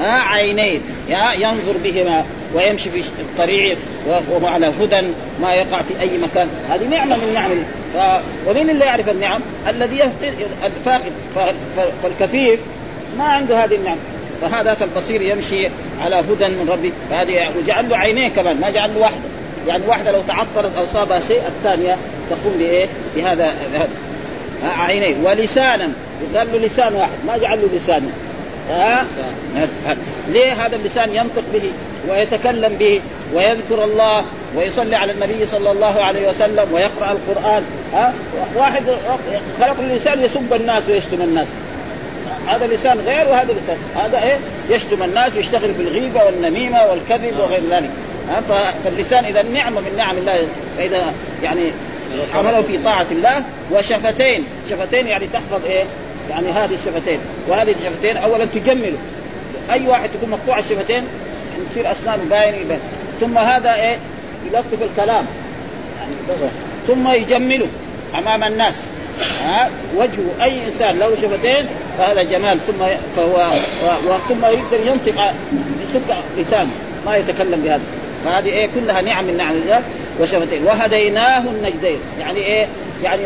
ها؟ 0.00 0.20
عينين. 0.20 0.80
يا 1.08 1.32
ينظر 1.32 1.74
بهما. 1.84 2.24
ويمشي 2.54 2.90
في 2.90 3.02
الطريق 3.20 3.78
وهو 4.06 4.46
على 4.46 4.66
هدى 4.66 5.00
ما 5.42 5.54
يقع 5.54 5.82
في 5.82 6.00
أي 6.00 6.18
مكان. 6.18 6.48
هذه 6.70 6.88
نعمة 6.88 7.16
من 7.16 7.34
نعم 7.34 7.50
ف... 7.94 8.22
ومين 8.48 8.70
اللي 8.70 8.84
يعرف 8.84 9.08
النعم؟ 9.08 9.40
الذي 9.68 9.98
يفقد 9.98 10.34
الفاقد. 10.64 11.12
فالكفيف 12.02 12.60
ما 13.18 13.24
عنده 13.24 13.64
هذه 13.64 13.74
النعم. 13.74 13.96
فهذاك 14.42 14.82
البصير 14.82 15.22
يمشي 15.22 15.68
على 16.04 16.16
هدى 16.16 16.48
من 16.48 16.68
ربه 16.72 16.92
فهذه 17.10 17.50
وجعل 17.58 17.88
له 17.88 17.96
عينين 17.96 18.30
كمان 18.30 18.60
ما 18.60 18.70
جعل 18.70 18.94
له 18.94 19.00
واحدة. 19.00 19.22
يعني 19.68 19.82
واحدة 19.86 20.12
لو 20.12 20.22
تعطلت 20.28 20.76
أو 20.78 20.84
صابها 20.92 21.20
شيء 21.20 21.42
الثانية 21.48 21.96
تقوم 22.30 22.54
بإيه؟ 22.58 22.86
بهذا 23.16 23.54
عينين. 24.78 25.24
ولسانا. 25.24 25.92
قال 26.36 26.48
له 26.52 26.58
لسان 26.58 26.94
واحد 26.94 27.18
ما 27.26 27.38
جعل 27.38 27.58
له 27.62 27.68
لسان. 27.76 28.12
ها؟ 28.70 29.04
ليه 30.28 30.52
هذا 30.52 30.76
اللسان 30.76 31.14
ينطق 31.14 31.42
به 31.52 31.70
ويتكلم 32.10 32.76
به 32.78 33.00
ويذكر 33.34 33.84
الله 33.84 34.24
ويصلي 34.56 34.96
على 34.96 35.12
النبي 35.12 35.46
صلى 35.46 35.70
الله 35.70 36.02
عليه 36.02 36.28
وسلم 36.28 36.66
ويقرأ 36.72 37.12
القرآن؟ 37.12 37.62
ها؟ 37.94 38.12
واحد 38.56 38.82
خلق 39.60 39.76
الانسان 39.80 40.22
يسب 40.24 40.54
الناس 40.54 40.82
ويشتم 40.88 41.22
الناس. 41.22 41.46
هذا 42.48 42.66
لسان 42.66 42.98
غير 43.06 43.28
وهذا 43.28 43.52
لسان. 43.52 43.76
هذا 43.96 44.22
إيه؟ 44.22 44.38
يشتم 44.76 45.02
الناس 45.02 45.34
ويشتغل 45.36 45.72
بالغيبة 45.72 46.24
والنميمة 46.24 46.86
والكذب 46.86 47.34
وغير 47.38 47.60
ذلك. 47.70 47.90
فاللسان 48.84 49.24
إذا 49.24 49.42
نعمه 49.42 49.80
من 49.80 49.96
نعم 49.96 50.18
الله. 50.18 50.46
فإذا 50.78 51.12
يعني 51.42 51.70
عمله 52.34 52.62
في 52.62 52.78
طاعة 52.78 53.06
الله 53.10 53.42
وشفتين. 53.72 54.44
شفتين 54.70 55.06
يعني 55.06 55.26
تحفظ 55.32 55.66
إيه؟ 55.66 55.84
يعني 56.30 56.50
هذه 56.50 56.74
الشفتين 56.74 57.18
وهذه 57.48 57.74
الشفتين 57.80 58.16
اولا 58.16 58.44
تجمله 58.44 58.98
أي 59.72 59.86
واحد 59.86 60.10
تكون 60.10 60.30
مقطوع 60.30 60.58
الشفتين 60.58 61.04
يصير 61.70 61.92
اسنانه 61.92 62.22
باين 62.30 62.54
يبين 62.54 62.78
ثم 63.20 63.38
هذا 63.38 63.74
إيه؟ 63.74 63.96
يلطف 64.46 64.82
الكلام. 64.82 65.24
يعني 65.98 66.14
ثم 66.86 67.08
يجمله 67.08 67.66
أمام 68.18 68.44
الناس. 68.44 68.74
ها؟ 69.44 69.70
وجهه 69.96 70.44
أي 70.44 70.66
إنسان 70.66 70.98
له 70.98 71.14
شفتين 71.22 71.66
فهذا 71.98 72.22
جمال. 72.22 72.58
ثم 72.66 72.84
فهو 73.16 73.48
ثم 74.28 74.44
يقدر 74.44 74.86
ينطق 74.86 75.34
يسك 75.88 76.16
لسانه 76.38 76.70
ما 77.06 77.16
يتكلم 77.16 77.62
بهذا. 77.64 77.82
فهذه 78.24 78.46
إيه؟ 78.46 78.68
كلها 78.74 79.00
نعم 79.00 79.24
من 79.24 79.36
نعم 79.36 79.54
الله 79.54 79.82
وشفتين 80.20 80.64
وهديناه 80.64 81.40
النجدين. 81.40 81.98
يعني 82.20 82.38
إيه؟ 82.38 82.66
يعني 83.04 83.22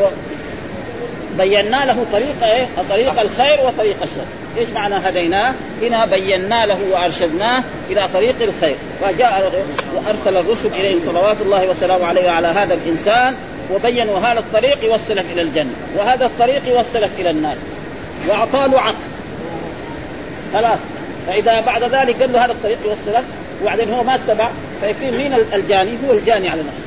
بينا 1.39 1.85
له 1.85 2.07
طريق 2.13 2.43
إيه؟ 2.43 2.67
طريق 2.91 3.21
الخير 3.21 3.61
وطريق 3.67 3.97
الشر، 4.03 4.27
إيش 4.59 4.69
معنى 4.69 4.95
هديناه؟ 4.95 5.55
هنا 5.83 6.07
بينا 6.07 6.67
له 6.67 6.79
وأرشدناه 6.93 7.63
إلى 7.91 8.09
طريق 8.15 8.35
الخير، 8.41 8.77
فجاء 9.01 9.65
وأرسل 9.95 10.37
الرسل 10.37 10.69
إليهم 10.69 11.01
صلوات 11.01 11.37
الله 11.41 11.71
وسلامه 11.71 12.07
عليه 12.07 12.27
وعلى 12.27 12.49
هذا 12.49 12.75
الإنسان 12.75 13.35
وبينوا 13.75 14.19
هذا 14.19 14.39
الطريق 14.39 14.85
يوصلك 14.85 15.25
إلى 15.33 15.43
الجنة، 15.43 15.75
وهذا 15.97 16.27
الطريق 16.27 16.69
يوصلك 16.69 17.11
إلى 17.19 17.31
النار. 17.31 17.57
واعطى 18.29 18.69
له 18.69 18.81
عقل. 18.81 18.95
خلاص، 20.55 20.79
فإذا 21.27 21.61
بعد 21.61 21.83
ذلك 21.83 22.21
قال 22.21 22.33
له 22.33 22.45
هذا 22.45 22.53
الطريق 22.53 22.79
يوصلك 22.85 23.25
وبعدين 23.63 23.95
هو 23.95 24.03
ما 24.03 24.15
اتبع 24.15 24.49
فيكون 24.81 25.19
مين 25.19 25.35
الجاني؟ 25.55 25.91
هو 26.09 26.13
الجاني 26.13 26.49
على 26.49 26.61
نفسه. 26.61 26.87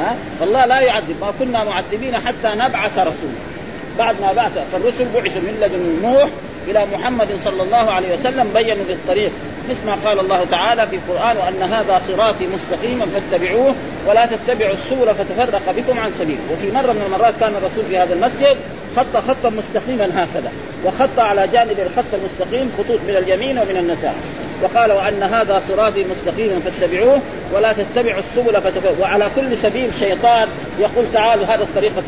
ها؟ 0.00 0.16
فالله 0.40 0.66
لا 0.66 0.80
يعذب، 0.80 1.16
ما 1.20 1.32
كنا 1.38 1.64
معذبين 1.64 2.14
حتى 2.16 2.54
نبعث 2.54 2.98
رسولا. 2.98 3.53
بعد 3.98 4.14
ما 4.20 4.32
بعث 4.32 4.52
فالرسل 4.72 5.04
بعثوا 5.14 5.42
من 5.42 5.58
لدن 5.60 6.08
نوح 6.08 6.28
إلى 6.68 6.86
محمد 6.94 7.28
صلى 7.44 7.62
الله 7.62 7.90
عليه 7.90 8.14
وسلم 8.14 8.50
بينوا 8.54 8.84
للطريق 8.88 9.30
مثل 9.70 9.86
ما 9.86 9.96
قال 10.04 10.20
الله 10.20 10.44
تعالى 10.50 10.86
في 10.86 10.96
القرآن 10.96 11.36
وأن 11.36 11.72
هذا 11.72 12.00
صراطي 12.08 12.46
مستقيما 12.46 13.06
فاتبعوه 13.06 13.74
ولا 14.08 14.26
تتبعوا 14.26 14.74
السبل 14.74 15.14
فتفرق 15.14 15.74
بكم 15.76 15.98
عن 15.98 16.12
سبيل. 16.12 16.38
وفي 16.52 16.70
مرة 16.70 16.92
من 16.92 17.02
المرات 17.06 17.34
كان 17.40 17.52
الرسول 17.52 17.84
في 17.90 17.98
هذا 17.98 18.14
المسجد 18.14 18.56
خط 18.96 19.16
خطا 19.28 19.50
مستقيما 19.50 20.04
هكذا 20.04 20.52
وخط 20.84 21.18
على 21.18 21.48
جانب 21.52 21.76
الخط 21.86 22.14
المستقيم 22.14 22.72
خطوط 22.78 22.98
من 23.08 23.16
اليمين 23.16 23.58
ومن 23.58 23.76
النساء. 23.76 24.14
وقال 24.62 24.92
وأن 24.92 25.22
هذا 25.22 25.62
صراطي 25.68 26.04
مستقيما 26.04 26.60
فاتبعوه 26.60 27.20
ولا 27.54 27.72
تتبعوا 27.72 28.20
السبل 28.20 28.60
فتفرق 28.60 29.00
وعلى 29.00 29.30
كل 29.36 29.56
سبيل 29.56 29.90
شيطان 30.00 30.48
يقول 30.80 31.04
تعالوا 31.12 31.44
هذا 31.44 31.62
الطريقة 31.62 32.02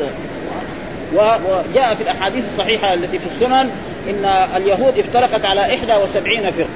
وجاء 1.14 1.94
في 1.94 2.02
الأحاديث 2.02 2.44
الصحيحة 2.44 2.94
التي 2.94 3.18
في 3.18 3.26
السنن 3.26 3.70
إن 4.10 4.25
اليهود 4.56 4.98
افترقت 4.98 5.44
على 5.44 5.60
71 5.60 6.50
فرقة 6.50 6.68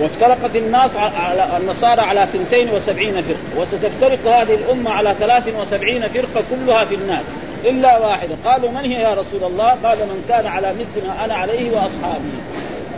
وافترقت 0.00 0.56
الناس 0.56 0.90
على 0.96 1.48
النصارى 1.56 2.00
على 2.00 2.22
72 2.22 3.22
فرقة 3.22 3.36
وستفترق 3.56 4.26
هذه 4.26 4.54
الأمة 4.54 4.90
على 4.90 5.14
73 5.20 6.00
فرقة 6.08 6.44
كلها 6.50 6.84
في 6.84 6.94
الناس 6.94 7.22
إلا 7.64 7.98
واحدة. 7.98 8.34
قالوا 8.44 8.70
من 8.70 8.90
هي 8.92 9.02
يا 9.02 9.14
رسول 9.14 9.44
الله؟ 9.44 9.68
قال 9.84 9.98
من 9.98 10.24
كان 10.28 10.46
على 10.46 10.72
مثل 10.72 11.06
ما 11.06 11.24
أنا 11.24 11.34
عليه 11.34 11.70
واصحابي 11.70 12.32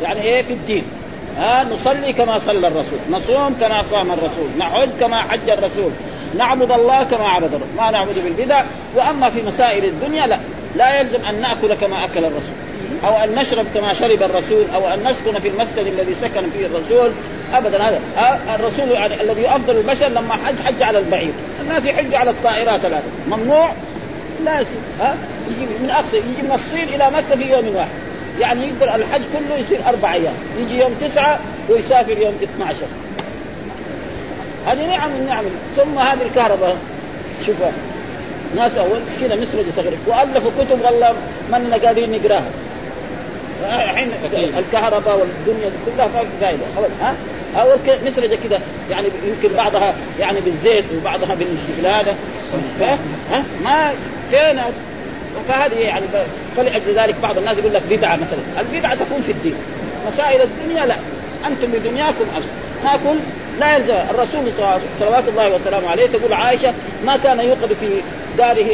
يعني 0.02 0.22
إيه 0.22 0.42
في 0.42 0.52
الدين؟ 0.52 0.82
ها 1.38 1.64
نصلي 1.64 2.12
كما 2.12 2.38
صلى 2.38 2.66
الرسول 2.68 2.98
نصوم 3.10 3.54
كما 3.60 3.82
صام 3.82 4.12
الرسول 4.12 4.48
نحج 4.58 4.88
كما 5.00 5.16
حج 5.16 5.50
الرسول. 5.50 5.90
نعبد 6.38 6.72
الله 6.72 7.02
كما 7.02 7.28
عبد 7.28 7.54
الرسول. 7.54 7.68
ما 7.76 7.90
نعبد 7.90 8.14
بالبدع. 8.24 8.64
وأما 8.96 9.30
في 9.30 9.42
مسائل 9.42 9.84
الدنيا 9.84 10.26
لا. 10.26 10.38
لا 10.76 11.00
يلزم 11.00 11.24
أن 11.28 11.40
نأكل 11.40 11.74
كما 11.74 12.04
أكل 12.04 12.24
الرسول. 12.24 12.54
أو 13.06 13.24
أن 13.24 13.34
نشرب 13.34 13.66
كما 13.74 13.92
شرب 13.92 14.22
الرسول. 14.22 14.64
أو 14.74 14.88
أن 14.88 14.98
نسكن 15.04 15.40
في 15.40 15.48
المسجد 15.48 15.86
الذي 15.86 16.14
سكن 16.14 16.50
فيه 16.50 16.66
الرسول. 16.66 17.12
ابدا 17.54 17.82
هذا. 17.82 18.00
الرسول 18.54 18.90
يعني 18.90 19.20
الذي 19.20 19.48
افضل 19.48 19.76
البشر 19.76 20.08
لما 20.08 20.34
حج 20.34 20.54
حج 20.64 20.82
على 20.82 20.98
البعير. 20.98 21.32
الناس 21.60 21.84
يحجوا 21.84 22.18
على 22.18 22.30
الطائرات 22.30 22.84
هذا 22.84 23.02
ممنوع؟ 23.28 23.72
لا 24.44 24.60
يصير. 24.60 24.78
ها؟ 25.00 25.16
يجي 25.50 25.66
من 25.82 25.90
أقصى 25.90 26.16
يجي 26.16 26.42
من 26.42 26.52
الصين 26.54 26.88
إلى 26.88 27.10
مكة 27.10 27.36
في 27.36 27.50
يوم 27.50 27.76
واحد. 27.76 27.88
يعني 28.40 28.68
يقدر 28.68 28.94
الحج 28.94 29.20
كله 29.32 29.56
يصير 29.56 29.78
أربع 29.88 30.14
أيام. 30.14 30.34
يجي 30.58 30.78
يوم 30.78 30.94
تسعة 31.00 31.38
ويسافر 31.68 32.18
يوم 32.18 32.34
12 32.42 32.76
هذه 34.66 34.86
نعم 34.86 35.10
من 35.10 35.26
نعم. 35.26 35.44
ثم 35.76 35.98
هذه 35.98 36.22
الكهرباء. 36.22 36.76
شوف 37.46 37.56
ناس 38.56 38.76
أول 38.76 39.00
كذا 39.20 39.34
مسرجه 39.34 39.66
صغيره 39.76 39.96
وألفوا 40.06 40.50
كتب 40.58 40.80
والله 40.84 41.14
ما 41.50 41.78
قادرين 41.84 42.12
نقراها. 42.12 42.50
الحين 43.62 44.10
الكهرباء 44.58 45.18
والدنيا 45.18 45.70
كلها 45.86 46.06
ما 46.06 46.20
في 46.20 46.26
فائده 46.40 46.62
ها؟ 47.00 47.14
أول 47.60 47.78
مسرجة 48.04 48.38
كذا 48.48 48.60
يعني 48.90 49.06
يمكن 49.26 49.56
بعضها 49.56 49.94
يعني 50.20 50.40
بالزيت 50.40 50.84
وبعضها 51.00 51.36
بالهذا. 51.78 52.14
ها؟ 52.80 53.44
ما 53.64 53.92
فين 54.30 54.60
فهذه 55.48 55.78
يعني 55.78 56.06
فلأجل 56.56 56.98
ذلك 56.98 57.14
بعض 57.22 57.38
الناس 57.38 57.58
يقول 57.58 57.74
لك 57.74 57.82
بدعة 57.90 58.16
مثلا، 58.16 58.60
البدعة 58.60 58.94
تكون 58.94 59.22
في 59.22 59.32
الدين، 59.32 59.54
مسائل 60.12 60.42
الدنيا 60.42 60.86
لا، 60.86 60.94
أنتم 61.46 61.72
بدنياكم 61.72 62.24
أبس، 62.36 62.46
ناكل 62.84 63.18
لا 63.60 63.76
يلزم 63.76 63.94
الرسول 64.10 64.40
صلوات 65.00 65.28
الله 65.28 65.54
وسلامه 65.54 65.90
عليه 65.90 66.06
تقول 66.06 66.32
عائشة 66.32 66.74
ما 67.04 67.16
كان 67.16 67.40
يوقد 67.40 67.72
في 67.80 67.88
داره 68.38 68.66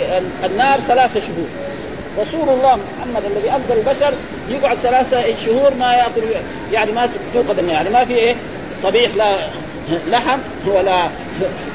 النار 0.44 0.80
ثلاثة 0.80 1.20
شهور. 1.20 1.48
رسول 2.18 2.48
الله 2.48 2.76
محمد 2.76 3.24
الذي 3.24 3.50
أفضل 3.50 3.78
البشر 3.78 4.12
يقعد 4.50 4.76
ثلاثة 4.76 5.22
شهور 5.46 5.74
ما 5.74 5.94
ياكل 5.94 6.22
يعني 6.72 6.92
ما 6.92 7.08
توقد 7.34 7.58
النار. 7.58 7.74
يعني 7.74 7.90
ما 7.90 8.04
في 8.04 8.14
إيه؟ 8.14 8.34
طبيخ 8.82 9.10
لا 9.16 9.36
لحم 10.10 10.38
ولا 10.66 11.02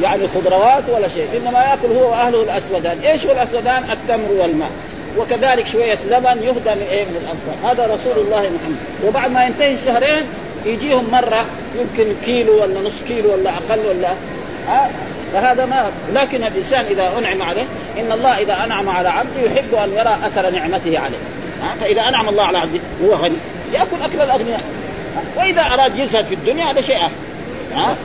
يعني 0.04 0.24
خضروات 0.36 0.84
ولا 0.90 1.08
شيء. 1.08 1.28
إنما 1.38 1.60
يأكل 1.60 1.96
هو 1.96 2.12
وأهله 2.12 2.44
الأسودان. 2.44 3.00
إيش 3.00 3.26
هو 3.26 3.32
الأسودان؟ 3.32 3.84
التمر 3.92 4.32
والماء. 4.32 4.70
وكذلك 5.18 5.68
شوية 5.68 6.00
لبن 6.12 6.44
يهدى 6.44 6.76
من 6.76 6.88
إيه؟ 6.92 7.04
من 7.04 7.16
الانصار 7.22 7.72
هذا 7.72 7.94
رسول 7.94 8.26
الله 8.26 8.40
محمد. 8.40 8.78
وبعد 9.06 9.32
ما 9.32 9.46
ينتهي 9.46 9.74
الشهرين 9.74 10.26
يجيهم 10.66 11.12
مرة 11.12 11.46
يمكن 11.80 12.14
كيلو 12.26 12.62
ولا 12.62 12.80
نص 12.80 13.04
كيلو 13.08 13.34
ولا 13.34 13.50
أقل 13.50 13.80
ولا 13.90 14.10
ها؟ 14.68 14.90
فهذا 15.34 15.66
ما 15.66 15.92
لكن 16.14 16.44
الإنسان 16.44 16.86
إذا 16.86 17.18
أنعم 17.18 17.42
عليه 17.42 17.66
إن 18.00 18.12
الله 18.12 18.38
إذا 18.38 18.64
أنعم 18.64 18.90
على 18.90 19.10
عبده 19.10 19.42
يحب 19.46 19.76
أن 19.76 19.94
يرى 19.94 20.18
أثر 20.24 20.50
نعمته 20.50 21.00
عليه. 21.00 21.18
فإذا 21.82 22.02
أنعم 22.02 22.30
الله 22.30 22.44
على 22.44 22.58
عبده 22.58 22.80
هو 23.04 23.14
غني. 23.14 23.36
يأكل 23.74 24.02
أكل 24.04 24.22
الأغنياء. 24.22 24.62
وإذا 25.38 25.62
أراد 25.62 26.00
يزهد 26.00 26.26
في 26.26 26.36
الدنيا 26.36 26.66
هذا 26.66 26.82
شيء 26.82 26.96
آخر. 26.96 27.12
ها؟ 27.76 27.96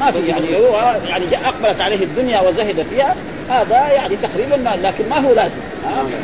ما 0.00 0.10
في 0.10 0.26
يعني 0.26 0.56
هو 0.56 0.96
يعني 1.08 1.24
أقبلت 1.44 1.80
عليه 1.80 2.04
الدنيا 2.04 2.40
وزهد 2.40 2.86
فيها 2.90 3.14
هذا 3.50 3.92
يعني 3.92 4.16
تقريبا 4.16 4.56
ما 4.56 4.76
لكن 4.82 5.08
ما 5.08 5.18
هو 5.18 5.32
لازم. 5.32 5.60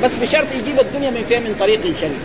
بس 0.02 0.11
بشرط 0.22 0.46
يجيب 0.54 0.80
الدنيا 0.80 1.11
من 1.11 1.24
فين 1.28 1.42
من 1.42 1.56
طريق 1.61 1.80
شريف. 1.82 2.22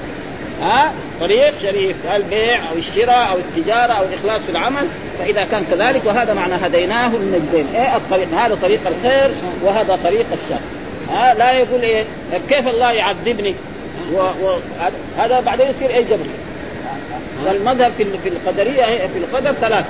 ها؟ 0.61 0.91
طريق 1.19 1.59
شريف 1.61 1.95
البيع 2.15 2.57
أو 2.57 2.77
الشراء 2.77 3.31
أو 3.31 3.37
التجارة 3.37 3.93
أو 3.93 4.03
الاخلاص 4.03 4.41
في 4.41 4.49
العمل؟ 4.51 4.87
فإذا 5.19 5.43
كان 5.43 5.63
كذلك 5.71 6.01
وهذا 6.05 6.33
معنى 6.33 6.53
هديناه 6.53 7.07
النجدين 7.07 7.75
إيه 7.75 7.95
الطريق؟ 7.95 8.27
هذا 8.33 8.57
طريق 8.61 8.79
الخير 8.87 9.31
وهذا 9.63 9.99
طريق 10.03 10.25
الشر. 10.33 10.59
ها؟ 11.11 11.33
لا 11.33 11.51
يقول 11.51 11.81
إيه 11.81 12.05
كيف 12.49 12.67
الله 12.67 12.91
يعذبني؟ 12.91 13.55
و... 14.13 14.17
و... 14.17 14.57
هذا 15.17 15.39
بعدين 15.39 15.67
يصير 15.67 15.89
إيه 15.89 16.01
جبر؟ 16.01 16.25
والمذهب 17.45 17.91
في 17.97 18.05
في 18.23 18.29
القدرية 18.29 18.83
في 18.83 19.17
القدر 19.19 19.51
ثلاث 19.51 19.85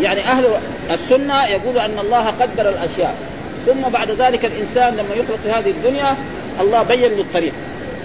يعني 0.00 0.20
أهل 0.20 0.46
السنة 0.90 1.46
يقول 1.46 1.78
أن 1.78 1.98
الله 1.98 2.26
قدر 2.26 2.68
الأشياء. 2.68 3.14
ثم 3.66 3.80
بعد 3.92 4.10
ذلك 4.10 4.44
الإنسان 4.44 4.92
لما 4.92 5.14
يخلق 5.14 5.38
في 5.44 5.50
هذه 5.50 5.70
الدنيا 5.70 6.16
الله 6.60 6.82
بين 6.82 7.00
له 7.00 7.20
الطريق 7.20 7.52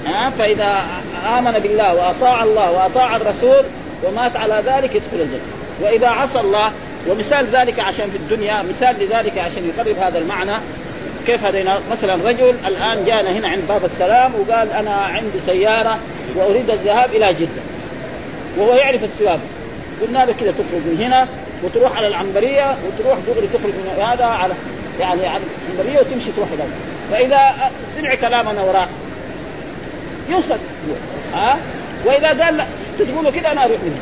ها؟ 0.05 0.29
فإذا 0.29 0.75
آمن 1.23 1.51
بالله 1.51 1.93
وأطاع 1.93 2.43
الله 2.43 2.71
وأطاع 2.71 3.15
الرسول 3.15 3.65
ومات 4.03 4.36
على 4.36 4.63
ذلك 4.65 4.95
يدخل 4.95 5.21
الجنة. 5.21 5.39
وإذا 5.81 6.07
عصى 6.07 6.39
الله 6.39 6.71
ومثال 7.07 7.47
ذلك 7.47 7.79
عشان 7.79 8.09
في 8.09 8.17
الدنيا 8.17 8.63
مثال 8.63 8.95
لذلك 8.99 9.38
عشان 9.38 9.71
يقرب 9.75 9.97
هذا 9.97 10.19
المعنى 10.19 10.62
كيف 11.27 11.45
هذا 11.45 11.81
مثلا 11.91 12.29
رجل 12.29 12.55
الآن 12.67 13.05
جانا 13.05 13.31
هنا 13.31 13.47
عند 13.49 13.62
باب 13.69 13.86
السلام 13.86 14.31
وقال 14.36 14.71
أنا 14.71 14.91
عندي 14.91 15.39
سيارة 15.45 15.99
وأريد 16.36 16.69
الذهاب 16.69 17.09
إلى 17.15 17.33
جدة. 17.33 17.62
وهو 18.57 18.73
يعرف 18.73 19.03
السواقه 19.03 19.39
قلنا 20.01 20.25
له 20.25 20.33
كذا 20.39 20.51
تخرج 20.51 20.81
من 20.86 20.97
هنا 21.01 21.27
وتروح 21.63 21.97
على 21.97 22.07
العنبرية 22.07 22.77
وتروح 22.88 23.17
دغري 23.27 23.47
تخرج 23.47 23.73
من 23.73 24.03
هذا 24.03 24.25
على 24.25 24.53
يعني 24.99 25.27
على 25.27 25.43
العنبرية 25.67 25.99
وتمشي 25.99 26.31
تروح 26.36 26.49
هذا 26.51 26.67
فإذا 27.12 27.71
سمع 27.95 28.15
كلامنا 28.15 28.62
وراه 28.62 28.88
يوصل 30.29 30.57
ها؟ 31.33 31.57
وإذا 32.05 32.27
قال 32.27 32.57
لا 32.57 32.65
تقول 32.99 33.25
له 33.25 33.31
كذا 33.31 33.51
أنا 33.51 33.65
أروح 33.65 33.77
منه. 33.83 33.99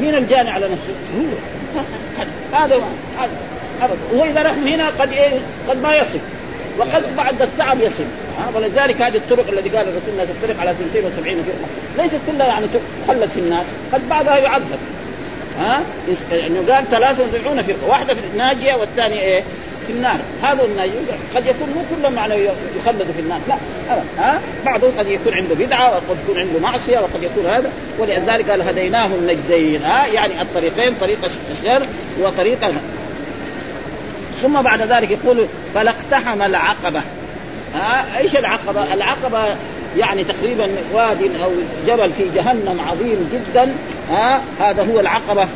مين 0.00 0.14
الجاني 0.14 0.50
على 0.50 0.68
نفسه؟ 0.68 0.92
هو. 1.18 1.80
هذا 2.58 2.76
هذا 3.18 3.30
ابدا 3.82 4.22
وإذا 4.22 4.42
راح 4.42 4.52
من 4.52 4.68
هنا 4.68 4.88
قد 4.88 5.12
إيه؟ 5.12 5.38
قد 5.68 5.82
ما 5.82 5.96
يصل. 5.96 6.18
وقد 6.78 7.16
بعد 7.16 7.42
التعب 7.42 7.80
يصل. 7.80 8.04
ها؟ 8.38 8.50
ولذلك 8.54 9.02
هذه 9.02 9.16
الطرق 9.16 9.48
التي 9.48 9.68
قال 9.68 9.88
الرسول 9.88 10.10
إنها 10.14 10.24
تفترق 10.24 10.60
على 10.60 10.70
72 10.70 11.22
فرقه 11.22 12.04
ليست 12.04 12.20
كلها 12.26 12.46
يعني 12.46 12.66
تخلد 13.06 13.30
في 13.30 13.40
النار. 13.40 13.64
قد 13.92 14.08
بعضها 14.08 14.36
يعذب. 14.36 14.78
ها؟ 15.58 15.80
إنه 16.32 16.74
قال 16.74 16.90
73 16.90 17.62
فرقه 17.62 17.88
واحدة 17.88 18.14
في 18.14 18.20
ناجية 18.36 18.74
والثانية 18.74 19.20
إيه؟ 19.20 19.42
في 19.86 19.92
النار. 19.92 20.18
هذا 20.42 20.62
قد 21.34 21.46
يكون 21.46 21.68
مو 21.68 21.82
كل 21.90 22.14
معنى 22.14 22.34
يخلد 22.76 23.06
في 23.16 23.20
النار. 23.20 23.40
لا 23.48 23.56
ها؟ 24.18 24.40
بعضهم 24.66 24.90
قد 24.98 25.06
يكون 25.06 25.34
عنده 25.34 25.54
بدعة 25.54 25.90
وقد 25.90 26.16
يكون 26.24 26.40
عنده 26.40 26.60
معصية 26.60 26.98
وقد 26.98 27.22
يكون 27.22 27.46
هذا. 27.46 27.72
ولذلك 27.98 28.50
قال 28.50 28.62
هديناه 28.62 29.06
النجدين. 29.06 29.82
ها؟ 29.82 30.06
يعني 30.06 30.42
الطريقين 30.42 30.94
طريق 31.00 31.18
الشر 31.50 31.82
وطريق 32.20 32.72
ثم 34.42 34.62
بعد 34.62 34.82
ذلك 34.82 35.10
يقول 35.10 35.46
فلاقتحم 35.74 36.42
العقبة. 36.42 37.00
ها؟ 37.74 38.18
إيش 38.18 38.36
العقبة؟ 38.36 38.94
العقبة 38.94 39.56
يعني 39.98 40.24
تقريبا 40.24 40.70
واد 40.92 41.30
أو 41.44 41.50
جبل 41.86 42.12
في 42.12 42.24
جهنم 42.34 42.80
عظيم 42.90 43.30
جدا. 43.32 43.72
ها؟ 44.10 44.40
هذا 44.60 44.86
هو 44.92 45.00
العقبة. 45.00 45.46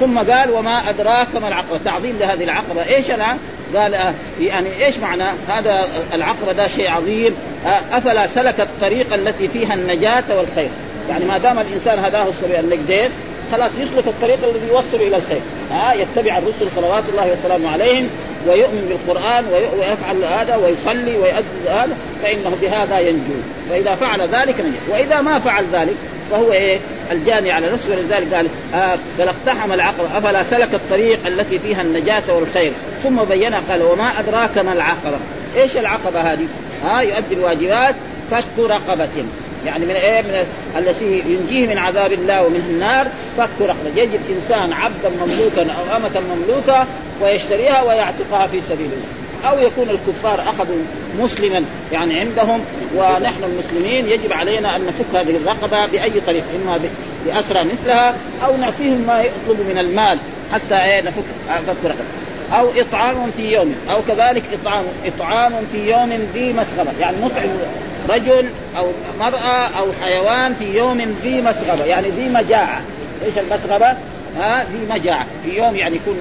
ثم 0.00 0.18
قال 0.18 0.50
وما 0.50 0.90
أدراك 0.90 1.36
ما 1.42 1.48
العقبة؟ 1.48 1.78
تعظيم 1.84 2.16
لهذه 2.20 2.44
العقبة. 2.44 2.84
إيش 2.94 3.10
أنا 3.10 3.36
قال 3.76 3.94
آه 3.94 4.14
يعني 4.40 4.84
إيش 4.86 4.98
معنى؟ 4.98 5.24
هذا 5.48 5.88
العقبه 6.14 6.52
ده 6.52 6.68
شيء 6.68 6.90
عظيم. 6.90 7.34
آه 7.66 7.96
أفلا 7.96 8.26
سلك 8.26 8.60
الطريق 8.60 9.14
التي 9.14 9.48
فيها 9.48 9.74
النجاة 9.74 10.24
والخير؟ 10.36 10.68
يعني 11.10 11.24
ما 11.24 11.38
دام 11.38 11.58
الإنسان 11.58 11.98
هداه 11.98 12.28
السبيل 12.28 12.56
النجدين 12.56 13.10
خلاص 13.52 13.70
يسلك 13.78 14.06
الطريق 14.06 14.38
الذي 14.44 14.68
يوصل 14.68 14.96
إلى 14.96 15.16
الخير. 15.16 15.40
ها 15.70 15.92
آه 15.92 15.94
يتبع 15.94 16.38
الرسل 16.38 16.66
صلوات 16.76 17.04
الله 17.12 17.32
وسلامه 17.32 17.70
عليهم 17.70 18.08
ويؤمن 18.48 18.86
بالقرآن 18.88 19.44
ويفعل 19.78 20.24
هذا 20.24 20.56
ويصلي 20.56 21.16
ويؤدي 21.16 21.68
هذا 21.68 21.96
فإنه 22.22 22.56
بهذا 22.62 23.00
ينجو. 23.00 23.40
فإذا 23.70 23.94
فعل 23.94 24.20
ذلك 24.20 24.54
نجو 24.60 24.92
وإذا 24.92 25.20
ما 25.20 25.38
فعل 25.38 25.64
ذلك 25.72 25.96
فهو 26.30 26.52
إيه؟ 26.52 26.78
الجاني 27.10 27.50
على 27.50 27.72
نفسه 27.72 27.90
ولذلك 27.90 28.34
قال 28.34 28.46
آه 28.74 28.98
فلاقتحم 29.18 29.72
العقبة 29.72 30.18
أفلا 30.18 30.42
سلك 30.42 30.74
الطريق 30.74 31.26
التي 31.26 31.58
فيها 31.58 31.82
النجاة 31.82 32.22
والخير؟ 32.28 32.72
ثم 33.02 33.24
بين 33.24 33.54
قال 33.54 33.82
وما 33.82 34.20
أدراك 34.20 34.58
ما 34.58 34.72
العقبة؟ 34.72 35.18
إيش 35.56 35.76
العقبة 35.76 36.20
هذه؟ 36.20 36.46
ها 36.84 36.98
آه 36.98 37.02
يؤدي 37.02 37.34
الواجبات 37.34 37.94
فك 38.30 38.58
رقبة 38.58 39.08
يعني 39.66 39.84
من 39.84 39.90
إيه؟ 39.90 40.22
من 40.22 40.46
التي 40.78 41.22
ينجيه 41.26 41.66
من 41.66 41.78
عذاب 41.78 42.12
الله 42.12 42.42
ومن 42.42 42.66
النار 42.70 43.06
فك 43.36 43.50
رقبة. 43.60 43.90
يجد 43.96 44.20
إنسان 44.36 44.72
عبدا 44.72 45.10
مملوكا 45.20 45.62
أو 45.62 45.96
أمة 45.96 46.20
مملوكة 46.20 46.86
ويشتريها 47.22 47.82
ويعتقها 47.82 48.46
في 48.46 48.60
سبيل 48.68 48.86
الله. 48.86 49.29
أو 49.48 49.58
يكون 49.58 49.90
الكفار 49.90 50.40
أخذوا 50.40 50.76
مسلما 51.20 51.64
يعني 51.92 52.20
عندهم 52.20 52.60
ونحن 52.96 53.44
المسلمين 53.44 54.08
يجب 54.08 54.32
علينا 54.32 54.76
أن 54.76 54.86
نفك 54.86 55.16
هذه 55.16 55.36
الرقبة 55.36 55.86
بأي 55.86 56.20
طريق 56.26 56.44
إما 56.62 56.80
بأسرى 57.26 57.64
مثلها 57.64 58.14
أو 58.44 58.56
نعطيهم 58.56 59.04
ما 59.06 59.22
يطلب 59.22 59.60
من 59.68 59.78
المال 59.78 60.18
حتى 60.52 60.84
إيه 60.84 61.00
نفك 61.00 61.24
فك 61.66 61.76
رقبة. 61.84 62.04
أو 62.52 62.68
إطعام 62.76 63.30
في 63.36 63.52
يوم 63.52 63.74
أو 63.90 64.02
كذلك 64.08 64.42
إطعام 64.52 64.84
إطعام 65.06 65.52
في 65.72 65.90
يوم 65.90 66.12
ذي 66.34 66.52
مسغبة 66.52 66.90
يعني 67.00 67.16
نطعم 67.22 67.48
رجل 68.08 68.48
أو 68.78 68.86
مرأة 69.20 69.66
أو 69.78 69.86
حيوان 70.02 70.54
في 70.54 70.76
يوم 70.78 71.16
ذي 71.22 71.42
مسغبة 71.42 71.84
يعني 71.84 72.10
ذي 72.10 72.28
مجاعة. 72.28 72.82
إيش 73.24 73.38
المسغبة؟ 73.38 73.96
ها 74.38 74.64
ذي 74.64 74.86
مجاعة. 74.90 75.26
في 75.44 75.56
يوم 75.56 75.76
يعني 75.76 75.96
يكون 75.96 76.18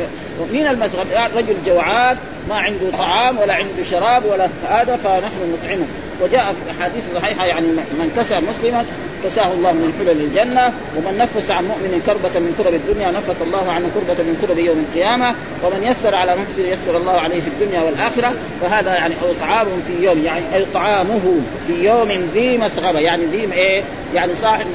من 0.53 0.67
المسغب 0.67 1.05
يعني 1.13 1.33
رجل 1.37 1.55
جوعان 1.65 2.17
ما 2.49 2.55
عنده 2.55 2.97
طعام 2.97 3.37
ولا 3.37 3.53
عنده 3.53 3.83
شراب 3.83 4.25
ولا 4.25 4.47
هذا 4.67 4.95
فنحن 4.95 5.53
نطعمه. 5.53 5.85
وجاء 6.21 6.53
في 6.53 6.71
أحاديث 6.71 7.03
صحيحة 7.13 7.45
يعني 7.45 7.67
من 7.67 8.11
كسى 8.17 8.35
مسلما 8.35 8.85
كساه 9.23 9.51
الله 9.51 9.71
من 9.71 9.93
حلل 9.99 10.21
الجنة 10.21 10.73
ومن 10.97 11.17
نفس 11.17 11.51
عن 11.51 11.63
مؤمن 11.63 12.01
كربة 12.05 12.39
من 12.39 12.55
كرب 12.57 12.73
الدنيا 12.73 13.11
نفس 13.11 13.41
الله 13.41 13.71
عنه 13.71 13.89
كربة 13.95 14.23
من 14.23 14.37
كرب 14.41 14.57
يوم 14.57 14.85
القيامة 14.89 15.35
ومن 15.63 15.83
يسر 15.83 16.15
على 16.15 16.35
نفسه 16.41 16.63
يسر 16.67 16.97
الله 16.97 17.11
عليه 17.11 17.41
في 17.41 17.47
الدنيا 17.47 17.81
والآخرة. 17.81 18.33
فهذا 18.61 18.95
يعني 18.95 19.15
أو 19.21 19.33
طعام 19.41 19.67
في 19.87 20.05
يوم 20.05 20.25
يعني 20.25 20.55
أي 20.55 20.65
طعامه 20.73 21.41
في 21.67 21.85
يوم 21.85 22.29
ذي 22.33 22.57
مسغبة 22.57 22.99
يعني 22.99 23.25
ذي 23.25 23.53
إيه؟ 23.53 23.83
يعني 24.15 24.35
صاحب 24.35 24.65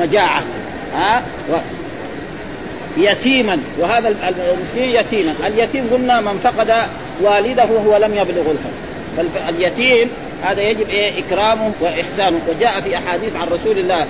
مجاعة. 0.00 0.42
ها؟ 0.94 1.22
يتيما 2.98 3.60
وهذا 3.78 4.08
المسكين 4.08 4.90
يتيما. 4.90 5.34
اليتيم 5.46 5.88
قلنا 5.92 6.20
من 6.20 6.38
فقد 6.38 6.74
والده 7.20 7.64
وهو 7.64 7.96
لم 7.96 8.14
يبلغ 8.14 8.42
الحلم 8.50 9.30
فاليتيم 9.34 10.10
هذا 10.42 10.62
يجب 10.62 10.88
إيه؟ 10.88 11.12
إكرامه 11.20 11.72
وإحسانه. 11.80 12.40
وجاء 12.48 12.80
في 12.80 12.96
أحاديث 12.96 13.36
عن 13.36 13.48
رسول 13.48 13.78
الله 13.78 14.06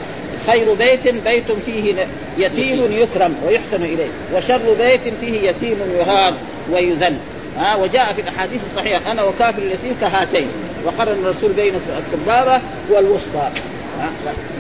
خير 0.47 0.75
بيت 0.75 1.09
بيت 1.09 1.53
فيه 1.67 2.07
يتيم 2.39 2.93
يكرم 2.93 3.35
ويحسن 3.47 3.85
إليه. 3.85 4.09
وشر 4.35 4.75
بيت 4.79 5.01
فيه 5.21 5.49
يتيم 5.49 5.77
يهان 5.99 6.35
ويذل. 6.73 7.17
ها؟ 7.59 7.77
وجاء 7.77 8.13
في 8.13 8.21
الأحاديث 8.21 8.61
الصحيحة 8.71 9.13
أنا 9.13 9.23
وكافر 9.23 9.63
اليتيم 9.63 9.97
كهاتين. 10.01 10.47
وقرن 10.87 11.13
الرسول 11.25 11.53
بين 11.53 11.73
السبابة 11.99 12.61
والوسطى. 12.91 13.49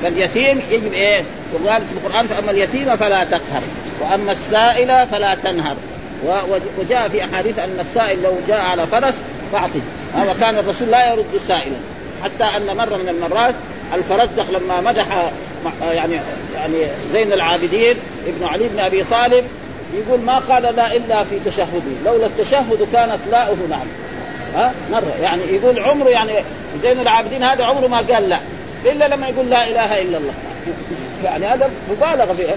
فاليتيم 0.02 0.60
يجب 0.70 0.92
إيه؟ 0.92 1.22
وقال 1.54 1.82
في 1.82 1.92
القرآن 1.92 2.26
فأما 2.26 2.50
اليتيم 2.50 2.96
فلا 2.96 3.24
تقهر. 3.24 3.62
وأما 4.00 4.32
السائل 4.32 5.06
فلا 5.06 5.34
تنهر. 5.34 5.76
وجاء 6.78 7.08
في 7.08 7.24
أحاديث 7.24 7.58
أن 7.58 7.80
السائل 7.80 8.22
لو 8.22 8.32
جاء 8.48 8.60
على 8.60 8.86
فرس 8.86 9.14
فاعطه 9.52 9.80
وكان 10.30 10.58
الرسول 10.58 10.88
لا 10.88 11.12
يرد 11.12 11.40
سائلا. 11.48 11.76
حتى 12.24 12.56
أن 12.56 12.76
مرة 12.76 12.96
من 12.96 13.08
المرات 13.08 13.54
الفرزدق 13.94 14.50
لما 14.50 14.80
مدح 14.80 15.30
يعني 15.82 16.14
يعني 16.54 16.76
زين 17.12 17.32
العابدين 17.32 17.96
ابن 18.26 18.44
علي 18.44 18.68
بن 18.68 18.80
أبي 18.80 19.04
طالب 19.04 19.44
يقول 19.94 20.20
ما 20.20 20.38
قال 20.38 20.62
لا 20.62 20.96
إلا 20.96 21.24
في 21.24 21.38
تشهده 21.46 21.82
لولا 22.04 22.26
التشهد 22.26 22.88
كانت 22.92 23.18
لاؤه 23.30 23.56
نعم. 23.70 23.86
ها؟ 24.56 24.72
مرة. 24.90 25.14
يعني 25.22 25.42
يقول 25.50 25.78
عمره 25.78 26.08
يعني 26.08 26.32
زين 26.82 27.00
العابدين 27.00 27.42
هذا 27.42 27.64
عمره 27.64 27.86
ما 27.86 27.96
قال 27.98 28.28
لا. 28.28 28.38
إلا 28.84 29.08
لما 29.08 29.28
يقول 29.28 29.50
لا 29.50 29.68
إله 29.68 30.02
إلا 30.02 30.18
الله. 30.18 30.32
يعني 31.24 31.46
هذا 31.46 31.70
مبالغة 31.90 32.32
فيها. 32.32 32.54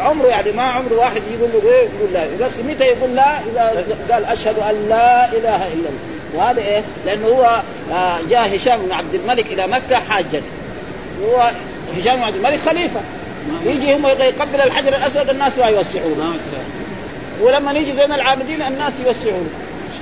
عمره 0.00 0.26
يعني 0.26 0.52
ما 0.52 0.62
عمره 0.62 0.94
واحد 0.94 1.22
يقول 1.38 1.50
له 1.52 1.70
إيه 1.70 1.88
يقول 1.98 2.12
لا. 2.12 2.46
بس 2.46 2.58
متى 2.58 2.84
يقول 2.84 3.16
لا؟ 3.16 3.38
إذا 3.38 3.84
قال 4.10 4.24
أشهد 4.24 4.58
أن 4.58 4.88
لا 4.88 5.32
إله 5.32 5.56
إلا 5.56 5.88
الله. 5.88 6.00
وهذا 6.34 6.60
إيه؟ 6.60 6.82
لأنه 7.06 7.26
هو 7.26 7.62
آه، 7.92 8.18
جاء 8.30 8.56
هشام 8.56 8.82
بن 8.82 8.92
عبد 8.92 9.14
الملك 9.14 9.46
إلى 9.46 9.66
مكة 9.66 9.96
حاجا. 9.96 10.42
هو 11.24 11.50
هشام 11.98 12.16
بن 12.16 12.22
عبد 12.22 12.36
الملك 12.36 12.58
خليفة. 12.58 13.00
يجي 13.64 13.94
هم 13.94 14.06
يقبل 14.06 14.60
الحجر 14.60 14.88
الأسود 14.88 15.30
الناس 15.30 15.58
ما 15.58 15.66
يوسعون. 15.66 16.38
ولما 17.40 17.72
يجي 17.72 17.92
زين 17.92 18.12
العابدين 18.12 18.62
الناس 18.62 18.92
يوسعون. 19.06 19.50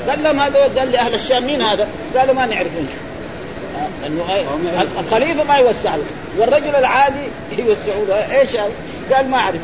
قال 0.08 0.22
لهم 0.22 0.40
هذا 0.40 0.58
قال 0.78 0.92
لأهل 0.92 1.14
الشام 1.14 1.46
مين 1.46 1.62
هذا؟ 1.62 1.88
قالوا 2.16 2.34
ما 2.34 2.46
نعرفون. 2.46 2.88
انه 4.06 4.46
الخليفة 5.00 5.44
ما 5.44 5.56
يوسع 5.56 5.96
له 5.96 6.04
والرجل 6.38 6.76
العادي 6.76 7.28
يوسعوا 7.58 8.06
له 8.08 8.38
إيش 8.40 8.48
قال 9.12 9.31
ما 9.31 9.37
أعرف. 9.37 9.61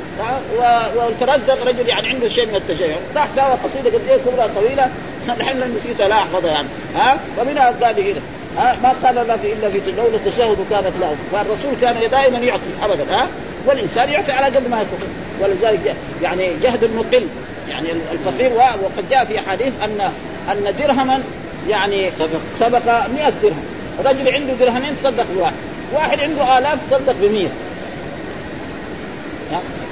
والترزق 0.97 1.67
رجل 1.67 1.89
يعني 1.89 2.09
عنده 2.09 2.29
شيء 2.29 2.47
من 2.47 2.55
التشيع. 2.55 2.97
راح 3.17 3.29
ساوى 3.37 3.59
قصيدة 3.65 3.91
قد 3.91 4.01
إيه؟ 4.09 4.17
كبرى 4.17 4.49
طويلة. 4.57 4.91
الحين 5.37 5.75
نسيتها 5.77 6.09
لا 6.09 6.15
أحفظها 6.15 6.51
يعني. 6.51 6.69
ها؟ 6.97 7.19
فمنها 7.37 7.75
قال 7.83 8.01
هنا 8.01 8.21
ها؟ 8.59 8.77
ما 8.83 8.93
قال 9.05 9.15
لا 9.15 9.37
في 9.37 9.53
إلا 9.53 9.69
في 9.69 9.93
لولا 9.97 10.15
التشهد 10.15 10.57
كانت 10.71 10.93
لا 11.01 11.09
فالرسول 11.33 11.73
كان 11.81 12.11
دائما 12.11 12.39
يعطي 12.39 12.63
ابدا 12.83 13.17
ها؟ 13.17 13.27
والإنسان 13.67 14.09
يعطي 14.09 14.33
على 14.33 14.57
قد 14.57 14.69
ما 14.69 14.83
يستطيع 14.83 15.09
ولذلك 15.41 15.95
يعني 16.23 16.49
جهد 16.63 16.85
المقل 16.85 17.27
يعني 17.69 17.89
الفقير 18.13 18.53
وقد 18.57 19.11
جاء 19.11 19.25
في 19.25 19.39
أحاديث 19.39 19.73
ان 19.85 20.11
أن 20.53 20.75
درهما 20.79 21.23
يعني 21.69 22.11
سبق. 22.11 22.41
سبق 22.59 22.87
100 22.87 23.33
درهم. 23.43 23.65
رجل 24.05 24.35
عنده 24.35 24.53
درهمين 24.61 24.97
تصدق 25.03 25.27
بواحد 25.37 25.55
واحد 25.93 26.21
عنده 26.21 26.59
آلاف 26.59 26.79
تصدق 26.91 27.15
بمية 27.21 27.49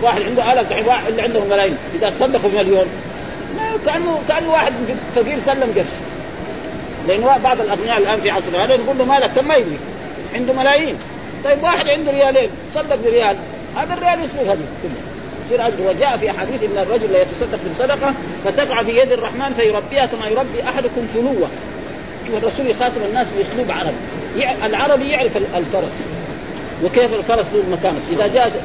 واحد 0.03 0.23
عنده 0.23 0.53
آلاف 0.53 0.71
دحين 0.71 0.87
واحد 0.87 1.07
اللي 1.09 1.23
عنده 1.23 1.41
ملايين. 1.45 1.77
إذا 1.95 2.11
تصدق 2.11 2.41
بمليون. 2.47 2.87
كأنه 3.87 4.23
كأنه 4.29 4.53
واحد 4.53 4.73
فقير 5.15 5.39
سلم 5.47 5.73
قرش. 5.77 5.87
لأنه 7.09 7.39
بعض 7.45 7.61
الأغنياء 7.61 7.99
الآن 7.99 8.21
في 8.21 8.31
عصر 8.31 8.65
هذا 8.65 8.77
نقول 8.77 8.99
له 8.99 9.05
مالك 9.05 9.31
كم 9.37 9.49
ما 9.49 9.55
يدري 9.55 9.79
عنده 10.35 10.53
ملايين. 10.53 10.97
طيب 11.45 11.63
واحد 11.63 11.89
عنده 11.89 12.13
ريالين. 12.13 12.51
تصدق 12.75 12.97
بريال. 13.05 13.37
هذا 13.77 13.95
الريال 13.95 14.19
يسوي 14.25 14.53
هذه. 14.53 14.65
يصير 15.47 15.67
أجر. 15.67 15.75
وجاء 15.89 16.17
في 16.17 16.31
حديث 16.31 16.63
إن 16.63 16.79
الرجل 16.83 17.13
لا 17.13 17.23
يتصدق 17.23 17.59
بصدقه 17.75 18.15
فتقع 18.45 18.83
في 18.83 18.99
يد 18.99 19.13
الرحمن 19.13 19.55
فيربيها 19.57 20.07
كما 20.07 20.29
يربي 20.29 20.63
أحدكم 20.69 21.07
فلوه 21.15 21.49
شوف 22.27 22.37
الرسول 22.37 22.67
يخاطب 22.67 23.03
الناس 23.09 23.27
بأسلوب 23.39 23.71
عربي. 23.71 24.67
العربي 24.67 25.09
يعرف 25.09 25.37
الفرس. 25.37 26.22
وكيف 26.85 27.15
الفرس 27.15 27.47
له 27.55 27.77
مكانه؟ 27.77 28.01
إذا 28.13 28.27
جاء 28.27 28.63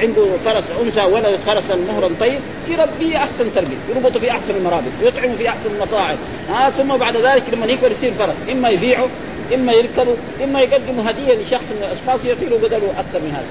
عنده 0.00 0.26
فرس 0.44 0.70
أنثى 0.82 1.04
ولدت 1.04 1.40
فرسا 1.42 1.76
مهرا 1.76 2.10
طيب 2.20 2.40
يربيه 2.68 3.16
أحسن 3.16 3.54
تربية 3.54 3.76
يربطه 3.88 4.20
في 4.20 4.30
أحسن 4.30 4.56
المرابط 4.56 4.90
ويطعمه 5.02 5.36
في 5.36 5.48
أحسن 5.48 5.70
المطاعم. 5.74 6.16
ها 6.50 6.70
ثم 6.70 6.96
بعد 6.96 7.16
ذلك 7.16 7.42
لما 7.52 7.66
يكبر 7.66 7.90
يصير 7.90 8.12
فرس 8.18 8.34
إما 8.52 8.68
يبيعه 8.68 9.08
إما 9.54 9.72
يركبه 9.72 10.14
إما 10.44 10.60
يقدم 10.60 11.00
هدية 11.00 11.34
لشخص 11.34 11.64
من 11.70 11.82
الأشخاص 11.82 12.24
يعطي 12.24 12.46
له 12.46 12.56
بدله 12.56 12.90
أكثر 12.98 13.18
من 13.18 13.32
هذا. 13.34 13.46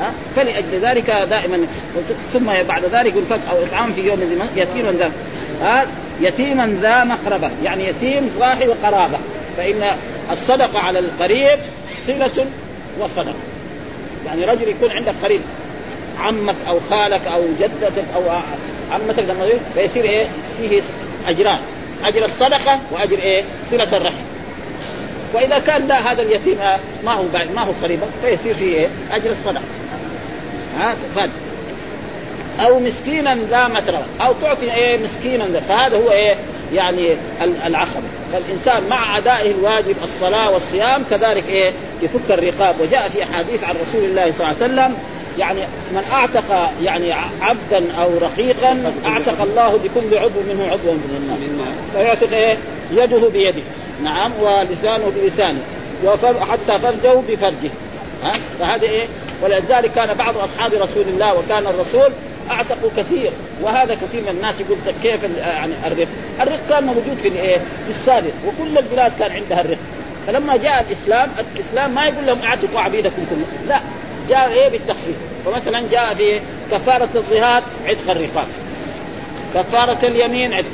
ها 0.00 0.12
فلأجل 0.36 0.80
ذلك 0.82 1.10
دائما 1.10 1.66
ثم 2.32 2.46
بعد 2.68 2.84
ذلك 2.84 3.16
ينفق 3.16 3.40
أو 3.50 3.62
إطعام 3.64 3.92
في 3.92 4.00
يوم 4.06 4.20
يتيما 4.56 4.92
ذا 4.92 5.10
ها 5.62 5.86
يتيما 6.20 6.78
ذا 6.82 7.04
مقربة. 7.04 7.50
يعني 7.64 7.88
يتيم 7.88 8.30
صاحب 8.38 8.74
قرابة. 8.84 9.18
فإن 9.56 9.84
الصدقة 10.32 10.78
على 10.78 10.98
القريب 10.98 11.58
صلة 12.06 12.46
وصدقة. 13.00 13.51
يعني 14.26 14.44
رجل 14.44 14.68
يكون 14.68 14.90
عندك 14.90 15.14
قريب 15.22 15.40
عمك 16.20 16.54
أو 16.68 16.80
خالك 16.90 17.20
أو 17.34 17.42
جدتك 17.60 18.04
أو 18.16 18.22
عمتك 18.92 19.24
لما 19.24 19.48
فيصير 19.74 20.04
إيه؟ 20.04 20.26
فيه 20.58 20.82
أجران. 21.28 21.58
أجر 22.04 22.24
الصدقة 22.24 22.80
وأجر 22.90 23.18
إيه؟ 23.18 23.44
صلة 23.70 23.96
الرحم. 23.96 24.24
وإذا 25.34 25.58
كان 25.58 25.88
لا 25.88 26.12
هذا 26.12 26.22
اليتيم 26.22 26.58
ما 27.04 27.12
هو 27.12 27.22
ما 27.54 27.62
هو 27.62 27.72
قريبا 27.82 28.06
فيصير 28.22 28.54
فيه 28.54 28.74
إيه؟ 28.74 28.88
أجر 29.12 29.30
الصدقة. 29.30 29.62
ها؟ 30.78 30.96
فهد 31.16 31.30
أو 32.60 32.80
مسكينا 32.80 33.38
ذا 33.50 33.68
متربة. 33.68 34.04
أو 34.20 34.32
تعطي 34.42 34.74
إيه 34.74 34.98
مسكينا 34.98 35.46
ذا. 35.46 35.60
فهذا 35.60 35.96
هو 35.96 36.10
إيه 36.10 36.34
يعني 36.74 37.08
العقبة. 37.66 38.02
فالإنسان 38.32 38.82
مع 38.90 39.18
أدائه 39.18 39.50
الواجب 39.50 39.96
الصلاة 40.04 40.50
والصيام 40.50 41.04
كذلك 41.10 41.48
إيه 41.48 41.72
يفك 42.02 42.30
الرقاب. 42.30 42.80
وجاء 42.80 43.08
في 43.08 43.22
أحاديث 43.22 43.64
عن 43.64 43.74
رسول 43.86 44.04
الله 44.04 44.32
صلى 44.32 44.46
الله 44.46 44.62
عليه 44.62 44.72
وسلم 44.72 44.96
يعني 45.38 45.60
من 45.92 46.04
أعتق 46.12 46.70
يعني 46.82 47.12
عبدا 47.40 47.92
أو 48.02 48.10
رقيقا 48.22 48.92
أعتق 49.06 49.42
الله 49.42 49.78
بكل 49.84 50.18
عضو 50.18 50.40
منه 50.48 50.64
عضوا 50.72 50.92
من 50.92 51.38
النار. 51.46 51.72
فيعتق 51.92 52.36
إيه 52.36 52.56
يده 52.92 53.28
بيده. 53.28 53.62
نعم 54.04 54.32
ولسانه 54.42 55.12
بلسانه. 55.16 55.60
وحتى 56.04 56.78
فرجه 56.82 57.14
بفرجه. 57.28 57.70
ها؟ 58.24 58.32
فهذا 58.60 58.82
إيه؟ 58.82 59.06
ولذلك 59.42 59.92
كان 59.92 60.14
بعض 60.14 60.38
أصحاب 60.38 60.72
رسول 60.74 61.04
الله 61.08 61.34
وكان 61.34 61.66
الرسول 61.66 62.12
أعتقوا 62.52 62.90
كثير. 62.96 63.30
وهذا 63.62 63.94
كثير 63.94 64.22
من 64.22 64.28
الناس 64.28 64.60
يقول 64.60 64.78
كيف 65.02 65.24
يعني 65.38 65.72
الرق؟ 65.86 66.06
الرق 66.40 66.58
كان 66.68 66.84
موجود 66.84 67.18
في 67.22 67.28
الايه؟ 67.28 67.56
في 67.58 67.90
السابق 67.90 68.30
وكل 68.46 68.78
البلاد 68.78 69.12
كان 69.18 69.32
عندها 69.32 69.60
الرق. 69.60 69.78
فلما 70.26 70.56
جاء 70.56 70.86
الإسلام 70.88 71.30
الإسلام 71.56 71.94
ما 71.94 72.04
يقول 72.04 72.26
لهم 72.26 72.42
اعتقوا 72.42 72.80
عبيدكم 72.80 73.22
كلهم 73.30 73.68
لا 73.68 73.80
جاء 74.28 74.52
إيه 74.52 74.68
بالتخفيف. 74.68 75.16
فمثلا 75.44 75.82
جاء 75.90 76.14
في 76.14 76.40
كفارة 76.72 77.08
الظهار 77.14 77.62
عتق 77.86 78.10
الرقاب. 78.10 78.46
كفارة 79.54 80.08
اليمين 80.08 80.52
عتق. 80.52 80.70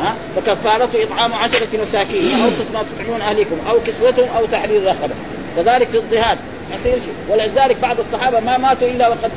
ها؟ 0.00 0.14
فكفارته 0.36 1.02
إطعام 1.02 1.32
عشرة 1.32 1.68
مساكين 1.82 2.34
اوسط 2.34 2.66
ما 2.74 2.82
تطعمون 2.82 3.20
اهلكم 3.20 3.56
أو 3.70 3.76
كسوتهم 3.86 4.28
أو 4.36 4.46
تحرير 4.46 4.84
رقبة. 4.84 5.14
كذلك 5.56 5.88
في 5.88 5.98
الضهاد 5.98 6.38
يصير 6.80 6.98
ولذلك 7.28 7.76
بعض 7.82 7.98
الصحابة 7.98 8.40
ما 8.40 8.56
ماتوا 8.56 8.88
إلا 8.88 9.08
وقد 9.08 9.30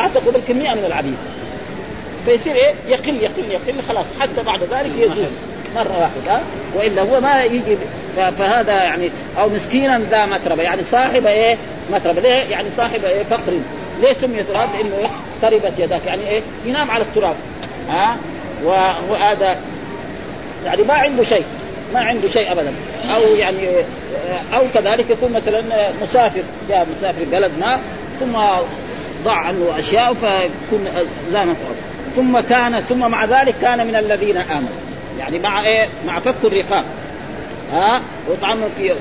اعتقوا 0.00 0.32
بالكميه 0.32 0.74
من 0.74 0.84
العبيد. 0.84 1.16
فيصير 2.24 2.54
إيه؟ 2.54 2.74
يقل 2.88 3.22
يقل 3.22 3.44
يقل 3.50 3.82
خلاص. 3.88 4.06
حتى 4.20 4.42
بعد 4.46 4.60
ذلك 4.62 4.90
يزول. 4.98 5.26
مرة 5.74 5.98
واحدة. 6.00 6.36
ها؟ 6.36 6.42
وإلا 6.74 7.02
هو 7.02 7.20
ما 7.20 7.44
يجي 7.44 7.76
فهذا 8.16 8.72
يعني 8.72 9.10
أو 9.38 9.48
مسكينا 9.48 10.00
ذا 10.10 10.26
متربة. 10.26 10.62
يعني 10.62 10.84
صاحب 10.84 11.26
إيه؟ 11.26 11.56
متربة. 11.92 12.20
ليه؟ 12.20 12.28
يعني 12.28 12.68
صاحب 12.76 13.04
إيه؟ 13.04 13.22
فقر. 13.22 13.52
ليه 14.00 14.14
سمي 14.14 14.42
تراب؟ 14.42 14.68
لأنه 14.78 14.96
إيه؟ 14.96 15.06
تربت 15.42 15.72
يداك. 15.78 16.06
يعني 16.06 16.28
إيه؟ 16.28 16.42
ينام 16.66 16.90
على 16.90 17.04
التراب. 17.04 17.34
ها؟ 17.90 18.16
وهذا 19.10 19.58
يعني 20.64 20.82
ما 20.82 20.94
عنده 20.94 21.24
شيء. 21.24 21.44
ما 21.94 22.00
عنده 22.00 22.28
شيء 22.28 22.52
ابدا. 22.52 22.72
أو 23.14 23.34
يعني 23.34 23.68
أو 24.54 24.62
كذلك 24.74 25.10
يكون 25.10 25.32
مثلا 25.32 25.62
مسافر. 26.02 26.42
جاء 26.68 26.86
مسافر 26.98 27.24
بلد 27.32 27.52
ما 27.60 27.80
ثم 28.20 28.36
ضاع 29.24 29.36
عنه 29.36 29.78
اشياء 29.78 30.16
لا 31.32 31.44
مفعول 31.44 31.76
ثم 32.16 32.40
كان 32.40 32.80
ثم 32.88 32.98
مع 32.98 33.24
ذلك 33.24 33.54
كان 33.62 33.86
من 33.86 33.96
الذين 33.96 34.36
آمنوا. 34.36 34.68
يعني 35.18 35.38
مع 35.38 35.64
إيه؟ 35.64 35.88
مع 36.06 36.18
فك 36.18 36.34
الرقاب. 36.44 36.84
ها؟ 37.72 38.00
وطعام 38.30 38.58
في 38.76 38.92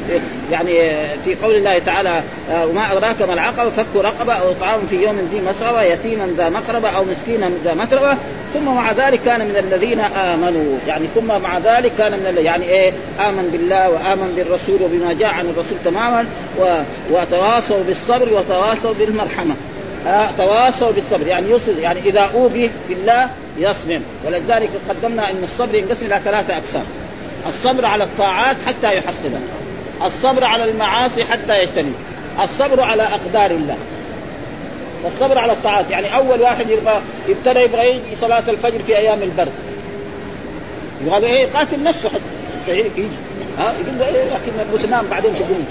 يعني 0.52 0.98
في 1.26 1.36
قول 1.36 1.56
الله 1.56 1.80
تعالى 1.80 2.22
آه، 2.52 2.66
وما 2.66 2.92
أدراك 2.92 3.22
ما 3.22 3.34
العقبة؟ 3.34 3.70
فك 3.70 3.96
رقبة 3.96 4.34
أو 4.34 4.54
طعام 4.62 4.80
في 4.90 5.04
يوم 5.04 5.30
ذي 5.34 5.42
مسربة 5.50 5.82
يتيما 5.82 6.34
ذا 6.38 6.50
مقربة 6.50 6.90
أو 6.90 7.04
مسكينا 7.06 7.52
ذا 7.64 7.74
متربة. 7.74 8.18
ثم 8.54 8.66
مع 8.66 8.92
ذلك 8.92 9.20
كان 9.26 9.40
من 9.40 9.56
الذين 9.58 10.00
آمنوا. 10.00 10.78
يعني 10.88 11.08
ثم 11.16 11.28
مع 11.42 11.58
ذلك 11.58 11.92
كان 11.98 12.12
من 12.12 12.38
يعني 12.44 12.66
إيه؟ 12.66 12.92
آمن 13.20 13.50
بالله 13.52 13.90
وآمن 13.90 14.34
بالرسول 14.36 14.82
وبما 14.82 15.14
جاء 15.14 15.34
عن 15.34 15.46
الرسول 15.46 15.78
تماما 15.86 16.26
وتواصوا 17.12 17.84
بالصبر 17.88 18.34
وتواصوا 18.34 18.94
بالمرحمة. 19.00 19.56
تواصوا 20.38 20.92
بالصبر. 20.92 21.28
يعني 21.28 21.50
يصل 21.50 21.80
يعني 21.80 22.00
إذا 22.00 22.20
أوذي 22.20 22.72
في 22.88 22.94
الله 22.94 23.30
يصبر 23.58 24.02
ولذلك 24.26 24.70
قدمنا 24.90 25.30
إن 25.30 25.44
الصبر 25.44 25.76
ينقسم 25.76 26.06
إلى 26.06 26.22
ثلاثة 26.26 26.58
أقسام. 26.58 26.84
الصبر 27.48 27.86
على 27.86 28.04
الطاعات 28.04 28.58
حتى 28.68 28.98
يحصلها. 28.98 29.42
الصبر 30.06 30.44
على 30.44 30.64
المعاصي 30.64 31.24
حتى 31.24 31.64
يجتنب 31.64 31.94
الصبر 32.44 32.82
على 32.82 33.04
أقدار 33.04 33.52
الله. 33.52 33.78
الصبر 35.06 35.38
على 35.38 35.54
الطاعات. 35.54 35.92
يعني 35.92 36.16
أول 36.16 36.42
واحد 36.42 36.70
يبغى 36.70 37.02
يبتدى 37.30 37.60
يبغى 37.60 37.90
يجي 37.90 38.16
صلاة 38.22 38.44
الفجر 38.50 38.80
في 38.80 38.98
أيام 38.98 39.22
البرد. 39.22 39.54
يبغى 41.06 41.28
إيه؟ 41.28 41.44
يقاتل 41.44 41.84
نفسه 41.84 42.10
حتى. 42.10 42.78
يجي. 42.78 43.08
ها؟ 43.58 43.74
يقول 43.74 44.00
له 44.00 44.08
إيه؟ 44.08 44.24
لكن 44.24 44.52
بتنام 44.74 45.06
بعدين 45.12 45.32
تقوم 45.36 45.66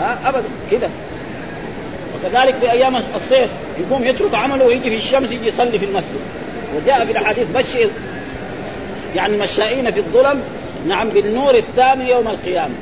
ها؟ 0.00 0.18
ابدا. 0.24 0.48
كذا 0.70 0.90
وكذلك 2.24 2.54
في 2.54 2.72
أيام 2.72 2.96
الصيف 2.96 3.50
يقوم 3.80 4.04
يترك 4.04 4.34
عمله 4.34 4.64
ويجي 4.64 4.90
في 4.90 4.96
الشمس 4.96 5.30
يجي 5.30 5.48
يصلي 5.48 5.78
في 5.78 5.84
المسجد. 5.84 6.20
وجاء 6.76 7.04
في 7.04 7.12
الأحاديث 7.12 7.46
بشر 7.54 7.88
يعني 9.16 9.36
مشائين 9.36 9.90
في 9.90 9.98
الظلم 10.00 10.40
نعم 10.88 11.08
بالنور 11.08 11.54
الثاني 11.54 12.10
يوم 12.10 12.28
القيامة. 12.28 12.74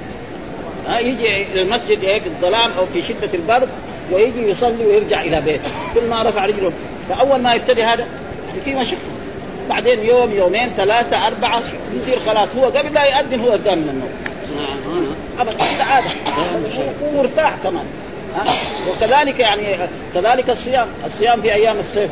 ها 0.86 0.98
يجي 0.98 1.42
إلى 1.42 1.62
المسجد 1.62 1.98
في 1.98 2.26
الظلام 2.26 2.70
أو 2.78 2.86
في 2.86 3.02
شدة 3.02 3.28
البرد 3.34 3.68
ويجي 4.12 4.50
يصلي 4.50 4.86
ويرجع 4.86 5.20
إلى 5.20 5.40
بيته. 5.40 5.70
كل 5.94 6.08
ما 6.10 6.22
رفع 6.22 6.46
رجله. 6.46 6.72
فأول 7.08 7.40
ما 7.40 7.54
يبتدي 7.54 7.82
هذا 7.82 8.06
في 8.64 8.74
مشقه 8.74 8.98
بعدين 9.68 10.04
يوم 10.04 10.32
يومين 10.32 10.70
ثلاثة 10.76 11.26
أربعة 11.26 11.62
يصير 11.94 12.18
خلاص. 12.26 12.48
هو 12.58 12.64
قبل 12.64 12.94
لا 12.94 13.04
يأذن 13.04 13.40
هو 13.40 13.50
قام 13.50 13.78
من 13.78 13.88
النوم. 13.88 14.12
أبدا 15.40 15.58
سعادة. 15.78 16.10
ومرتاح 17.02 17.54
كمان 17.62 17.84
وكذلك 18.88 19.40
يعني 19.40 19.62
كذلك 20.14 20.50
الصيام 20.50 20.86
الصيام 21.06 21.42
في 21.42 21.54
أيام 21.54 21.76
الصيف 21.80 22.10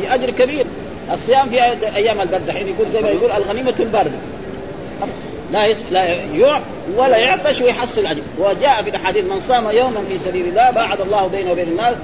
في 0.00 0.14
أجر 0.14 0.30
كبير. 0.30 0.66
الصيام 1.12 1.50
في 1.50 1.62
أيام 1.96 2.20
البرد 2.20 2.50
حين 2.50 2.68
يقول 2.68 2.86
زي 2.92 3.00
ما 3.00 3.08
يقول 3.08 3.32
الغنيمة 3.32 3.74
الباردة. 3.80 4.18
لا 5.52 5.72
لا 5.90 6.24
يجوع 6.34 6.60
ولا 6.96 7.16
يعطش 7.16 7.60
ويحصل 7.60 8.06
أجر. 8.06 8.22
وجاء 8.38 8.82
في 8.82 8.90
الأحاديث 8.90 9.24
من 9.24 9.40
صام 9.48 9.70
يوما 9.70 10.04
في 10.08 10.18
سبيل 10.24 10.48
الله 10.48 10.70
باعد 10.70 11.00
الله 11.00 11.26
بينه 11.26 11.52
وبين 11.52 11.68
النار 11.68 11.96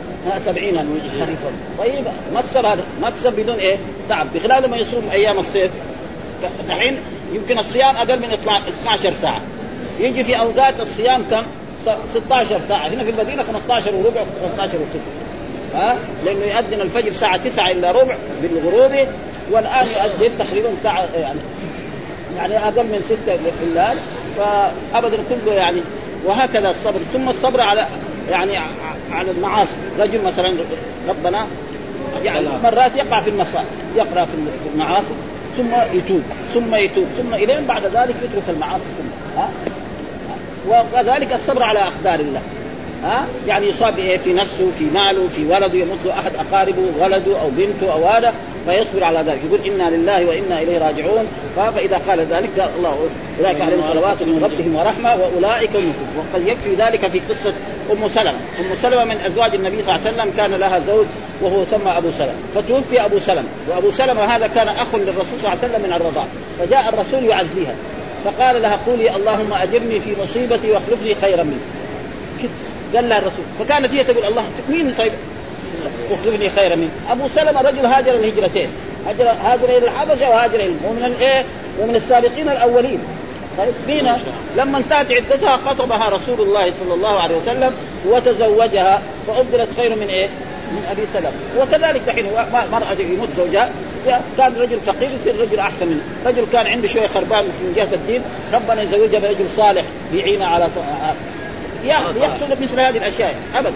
سبعين 0.47 1.01
خريفا 1.21 1.53
طيب 1.79 2.05
مكسب 2.35 2.65
هذا 2.65 2.85
مكسب 3.03 3.33
بدون 3.33 3.57
إيه؟ 3.57 3.77
تعب. 4.09 4.27
بخلاف 4.35 4.65
لما 4.65 4.77
يصوم 4.77 5.09
أيام 5.13 5.39
الصيف 5.39 5.71
دحين 6.69 6.99
يمكن 7.33 7.59
الصيام 7.59 7.97
أقل 7.97 8.19
من 8.19 8.33
12 8.83 9.13
ساعة. 9.23 9.41
يجي 10.01 10.25
في 10.25 10.41
أوقات 10.41 10.81
الصيام 10.81 11.25
كم؟ 11.31 11.43
16 12.15 12.61
ساعة. 12.69 12.89
هنا 12.89 13.05
في 13.05 13.11
المدينة 13.11 13.43
15 13.43 13.95
وربع 13.95 14.21
15 14.57 14.75
وثلث 14.75 15.03
ها؟ 15.75 15.97
لأنه 16.25 16.45
يؤذن 16.45 16.81
الفجر 16.81 17.09
الساعة 17.09 17.37
9 17.37 17.71
الا 17.71 17.91
ربع 17.91 18.15
بالغروب 18.43 19.09
والآن 19.51 19.87
يؤذن 19.87 20.39
تقريبا 20.39 20.69
ساعة 20.83 21.09
يعني 21.15 21.41
يعني 22.37 22.59
أقل 22.59 22.83
من 22.83 23.03
ستة 23.05 23.37
في 23.37 23.65
الليل. 23.65 23.99
فابدا 24.93 25.17
كله 25.29 25.55
يعني 25.55 25.81
وهكذا 26.25 26.71
الصبر. 26.71 26.99
ثم 27.13 27.29
الصبر 27.29 27.61
على 27.61 27.87
يعني 28.31 28.59
على 29.13 29.31
المعاصي. 29.31 29.77
رجل 29.99 30.23
مثلا 30.25 30.55
ربنا 31.09 31.47
يعني 32.25 32.47
مرات 32.63 32.97
يقع 32.97 33.21
في 33.21 33.31
المصائب 33.31 33.67
يقرأ 33.97 34.25
في 34.25 34.33
المعاصي 34.75 35.15
ثم 35.57 35.99
يتوب 35.99 36.23
ثم 36.55 36.75
يتوب 36.75 37.07
ثم 37.19 37.35
إلين 37.35 37.67
بعد 37.67 37.85
ذلك 37.85 38.15
يترك 38.23 38.49
المعاصي 38.49 38.85
كلها 38.99 39.45
ها؟ 39.45 39.51
وكذلك 40.69 41.33
الصبر 41.33 41.63
على 41.63 41.79
اقدار 41.79 42.21
الله. 42.21 42.41
ها؟ 43.05 43.25
يعني 43.49 43.67
يصاب 43.67 43.99
إيه؟ 43.99 44.19
في 44.19 44.33
نفسه 44.33 44.71
في 44.79 44.85
ماله 44.85 45.29
في 45.29 45.47
ولده 45.47 45.79
يموت 45.79 45.99
له 46.05 46.13
أحد 46.13 46.33
أقاربه 46.37 46.83
ولده 47.01 47.41
أو 47.41 47.49
بنته 47.51 47.93
أو 47.93 48.09
هذا 48.09 48.35
فيصبر 48.67 49.05
على 49.05 49.19
ذلك. 49.19 49.41
يقول 49.49 49.61
إنا 49.67 49.97
لله 49.97 50.27
وإنا 50.27 50.63
إليه 50.63 50.79
راجعون. 50.79 51.27
فإذا 51.57 52.01
قال 52.09 52.21
ذلك 52.21 52.71
الله 52.79 53.09
أولئك 53.39 53.61
عليهم 53.61 53.83
صلوات 53.93 54.23
من 54.23 54.45
ربهم 54.45 54.77
ورحمة 54.77 55.23
وأولئك 55.23 55.77
هم. 55.77 55.93
وقد 56.19 56.47
يكفي 56.47 56.75
ذلك 56.75 57.09
في 57.09 57.21
قصة 57.31 57.53
أم 57.93 58.09
سلمة. 58.09 58.39
أم 58.61 58.75
سلمة 58.83 59.05
من 59.05 59.17
أزواج 59.27 59.55
النبي 59.55 59.83
صلى 59.83 59.97
الله 59.97 60.07
عليه 60.07 60.17
وسلم 60.17 60.33
كان 60.37 60.51
لها 60.51 60.81
زوج 60.87 61.07
وهو 61.43 61.65
سمى 61.65 61.91
أبو 61.97 62.11
سلمة. 62.11 62.35
فتوفي 62.55 63.05
أبو 63.05 63.19
سلمة. 63.19 63.49
وأبو 63.69 63.91
سلمة 63.91 64.25
هذا 64.25 64.47
كان 64.47 64.69
أخ 64.69 64.95
للرسول 64.95 65.39
صلى 65.41 65.53
الله 65.53 65.59
عليه 65.63 65.75
وسلم 65.75 65.83
من 65.83 65.93
الرضاع. 65.93 66.25
فجاء 66.59 66.89
الرسول 66.89 67.25
يعزيها. 67.25 67.75
فقال 68.25 68.63
لها 68.63 68.79
قولي 68.87 69.17
اللهم 69.17 69.53
أجرني 69.53 70.01
في 70.01 70.15
مصيبتي 70.23 70.71
واخلفني 70.71 71.15
خيرا 71.15 71.43
مني 71.43 71.59
قال 72.95 73.09
لها 73.09 73.19
الرسول. 73.19 73.45
فكانت 73.59 73.95
هي 73.95 74.05
تقول 74.05 74.25
الله 74.25 74.45
مين 74.69 74.95
طيب. 74.99 75.13
اخلفني 76.11 76.51
خيرا 76.51 76.77
منه 76.77 76.91
أبو 77.11 77.29
سلمة 77.35 77.61
رجل 77.61 77.87
هاجر 77.87 78.15
الهجرتين. 78.15 78.69
هاجر 79.07 79.31
هاجر 79.45 79.65
إلى 79.65 79.87
الحبشة 79.87 80.31
وهاجر 80.31 80.55
إلى 80.55 80.75
ومن 80.89 81.05
الايه 81.05 81.45
ومن 81.81 81.97
السابقين 81.97 82.49
الأولين. 82.49 82.99
طيب 83.59 83.75
مين 83.87 84.13
لما 84.57 84.79
انتهت 84.79 85.13
عدتها 85.13 85.57
خطبها 85.57 86.09
رسول 86.09 86.41
الله 86.41 86.73
صلى 86.81 86.95
الله 86.95 87.21
عليه 87.21 87.37
وسلم 87.37 87.75
وتزوجها 88.07 89.03
فأبدلت 89.27 89.69
خير 89.77 89.97
من 89.97 90.07
إيه؟ 90.09 90.29
من 90.71 90.87
أبي 90.91 91.03
سلمة. 91.13 91.33
وكذلك 91.59 92.01
دحين 92.07 92.27
مرأة 92.73 92.97
يموت 92.99 93.29
زوجها. 93.37 93.71
كان 94.39 94.55
رجل 94.61 94.81
فقير 94.87 95.11
يصير 95.21 95.41
رجل 95.41 95.59
أحسن 95.59 95.87
منه، 95.87 96.01
رجل 96.27 96.45
كان 96.53 96.67
عنده 96.67 96.89
شوية 96.89 97.07
خربان 97.07 97.45
من 97.45 97.73
جهة 97.77 97.95
الدين، 97.95 98.23
ربنا 98.53 98.83
يزوجها 98.83 99.21
برجل 99.21 99.47
صالح 99.57 99.85
يعينها 100.15 100.47
على 100.47 100.69
يحصل 101.85 102.47
مثل 102.63 102.81
هذه 102.81 102.97
الأشياء. 102.97 103.35
ابدا 103.57 103.73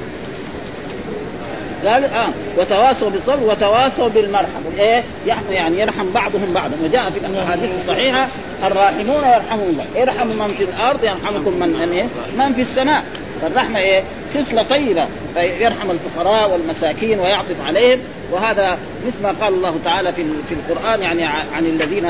قال 1.85 2.05
آه. 2.05 2.29
وتواصوا 2.59 3.11
بالصبر 3.11 3.43
وتواصوا 3.43 4.09
بالمرحمه 4.09 4.79
إيه؟ 4.79 5.03
يعني 5.51 5.81
يرحم 5.81 6.11
بعضهم 6.15 6.53
بعضا. 6.55 6.73
وجاء 6.85 7.11
في 7.11 7.27
الأحاديث 7.27 7.71
الصحيحة 7.77 8.29
الراحمون 8.67 9.25
يرحمهم 9.25 9.69
الله. 9.71 10.03
ارحموا 10.03 10.35
من 10.35 10.55
في 10.55 10.65
الأرض 10.65 11.05
يرحمكم 11.05 11.53
من 11.61 11.69
من 11.69 11.93
إيه؟ 11.93 12.07
من 12.39 12.53
في 12.53 12.61
السماء. 12.61 13.05
فالرحمة 13.43 13.79
إيه؟ 13.79 14.03
خصله 14.35 14.63
طيبه 14.63 15.07
يرحم 15.37 15.91
الفقراء 15.91 16.51
والمساكين 16.51 17.21
ويعطف 17.21 17.67
عليهم. 17.67 17.99
وهذا 18.33 18.79
مثل 19.07 19.23
ما 19.23 19.35
قال 19.41 19.55
الله 19.55 19.77
تعالى 19.85 20.13
في 20.13 20.25
في 20.49 20.55
القرآن 20.55 21.03
يعني 21.03 21.25
عن 21.25 21.67
الذين 21.67 22.05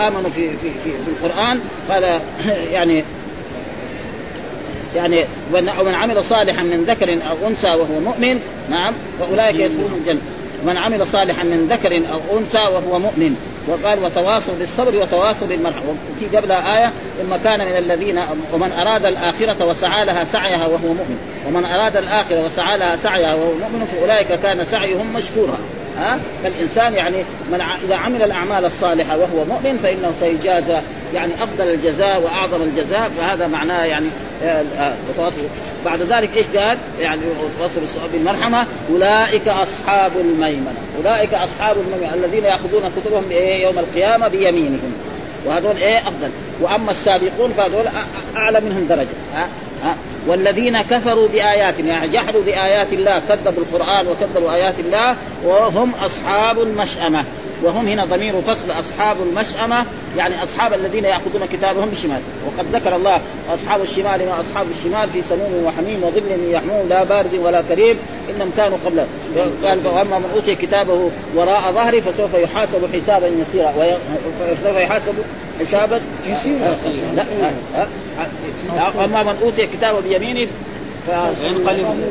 آمنوا 0.00 0.30
في 0.30 0.50
في 0.50 0.70
في, 0.84 0.90
في 0.90 1.26
القرآن. 1.26 1.60
قال 1.90 2.20
يعني 2.76 3.04
يعني 4.96 5.24
ومن 5.52 5.94
عمل 5.94 6.24
صالحا 6.24 6.62
من 6.62 6.84
ذكر 6.84 7.12
أو 7.12 7.48
أنثى 7.48 7.68
وهو 7.68 8.00
مؤمن 8.00 8.40
نعم 8.70 8.92
فأولئك 9.20 9.54
يدخلون 9.54 10.00
الجنة. 10.00 10.20
ومن 10.62 10.76
عمل 10.76 11.06
صالحا 11.06 11.44
من 11.44 11.68
ذكر 11.70 11.96
أو 12.12 12.38
أنثى 12.38 12.58
وهو 12.58 12.98
مؤمن. 12.98 13.49
وقال 13.68 14.04
وتواصوا 14.04 14.54
بالصبر 14.58 14.96
وتواصوا 14.96 15.46
بالمرحمة 15.46 15.94
وفي 16.16 16.36
قبلها 16.36 16.78
آية 16.78 16.92
ثم 17.18 17.36
كان 17.44 17.60
من 17.60 17.76
الذين 17.76 18.20
ومن 18.52 18.72
أراد 18.72 19.04
الآخرة 19.04 19.66
وسعى 19.66 20.04
لها 20.04 20.24
سعيها 20.24 20.66
وهو 20.66 20.88
مؤمن. 20.88 21.18
ومن 21.48 21.64
أراد 21.64 21.96
الآخرة 21.96 22.44
وسعى 22.44 22.78
لها 22.78 22.96
سعيها 22.96 23.34
وهو 23.34 23.52
مؤمن 23.52 23.86
فأولئك 23.92 24.40
كان 24.42 24.64
سعيهم 24.64 25.12
مشكورا. 25.16 25.58
ها؟ 25.98 26.18
فالإنسان 26.42 26.94
يعني 26.94 27.16
من. 27.52 27.62
إذا 27.84 27.96
عمل 27.96 28.22
الأعمال 28.22 28.64
الصالحة 28.64 29.16
وهو 29.16 29.44
مؤمن 29.44 29.78
فإنه 29.82 30.12
سيجازى 30.20 30.78
يعني 31.14 31.32
أفضل 31.34 31.70
الجزاء 31.70 32.22
وأعظم 32.22 32.62
الجزاء. 32.62 33.10
فهذا 33.18 33.46
معناه 33.46 33.84
يعني 33.84 34.06
بعد 35.84 36.02
ذلك 36.02 36.36
إيش 36.36 36.46
قال؟ 36.56 36.78
يعني 37.00 37.20
وصل 37.64 37.80
بالمرحمه 38.12 38.66
أولئك 38.90 39.48
أصحاب 39.48 40.12
الميمنة، 40.20 40.74
أولئك 40.98 41.34
أصحاب 41.34 41.76
الميمنة 41.76 42.14
الذين 42.14 42.44
يأخذون 42.44 42.92
كتبهم 42.96 43.32
يوم 43.62 43.78
القيامة 43.78 44.28
بيمينهم. 44.28 44.92
وهذول 45.46 45.76
إيه؟ 45.76 45.98
أفضل. 45.98 46.30
وأما 46.60 46.90
السابقون 46.90 47.52
فهذول 47.56 47.84
أعلى 48.36 48.60
منهم 48.60 48.86
درجة. 48.88 49.08
ها؟ 49.34 49.48
ها؟ 49.84 49.96
والذين 50.26 50.82
كفروا 50.82 51.28
بآياتنا 51.28 51.88
يعني 51.88 52.08
جحدوا 52.08 52.42
بآيات 52.42 52.92
الله 52.92 53.22
كذبوا 53.28 53.62
القرآن 53.62 54.06
وكذبوا 54.06 54.54
آيات 54.54 54.74
الله 54.80 55.16
وهم 55.44 55.92
أصحاب 56.04 56.62
المشأمة. 56.62 57.24
وهم 57.62 57.88
هنا 57.88 58.04
ضمير 58.04 58.40
فصل 58.40 58.70
أصحاب 58.70 59.16
المشأمة 59.22 59.86
يعني 60.16 60.34
أصحاب 60.44 60.74
الذين 60.74 61.04
يأخذون 61.04 61.46
كتابهم 61.52 61.88
بالشمال. 61.88 62.20
وقد 62.46 62.66
ذكر 62.72 62.96
الله 62.96 63.20
أصحاب 63.54 63.82
الشمال 63.82 64.26
ما 64.26 64.40
أصحاب 64.40 64.66
الشمال 64.70 65.08
في 65.12 65.22
سموم 65.22 65.64
وحميم 65.66 66.04
وظل 66.04 66.50
يحموم 66.50 66.88
لا 66.88 67.04
بارد 67.04 67.34
ولا 67.34 67.62
كريم 67.68 67.96
إنهم 68.30 68.50
كانوا 68.56 68.78
قبل 68.86 69.04
قال 69.64 69.86
وأما 69.86 70.18
من 70.18 70.30
أوتي 70.34 70.54
كتابه 70.54 71.10
وراء 71.34 71.72
ظهره 71.72 72.00
فسوف 72.00 72.34
يحاسب 72.34 72.88
حسابا 72.94 73.26
يسيرا. 73.26 73.72
وسوف 74.52 74.76
يحاسب 74.76 75.14
حسابا 75.60 76.00
يسيرا. 76.26 76.76
لا 77.16 77.24
أما 79.04 79.22
من 79.22 79.38
أوتي 79.42 79.66
كتابه 79.66 80.00
بيمينه 80.00 80.48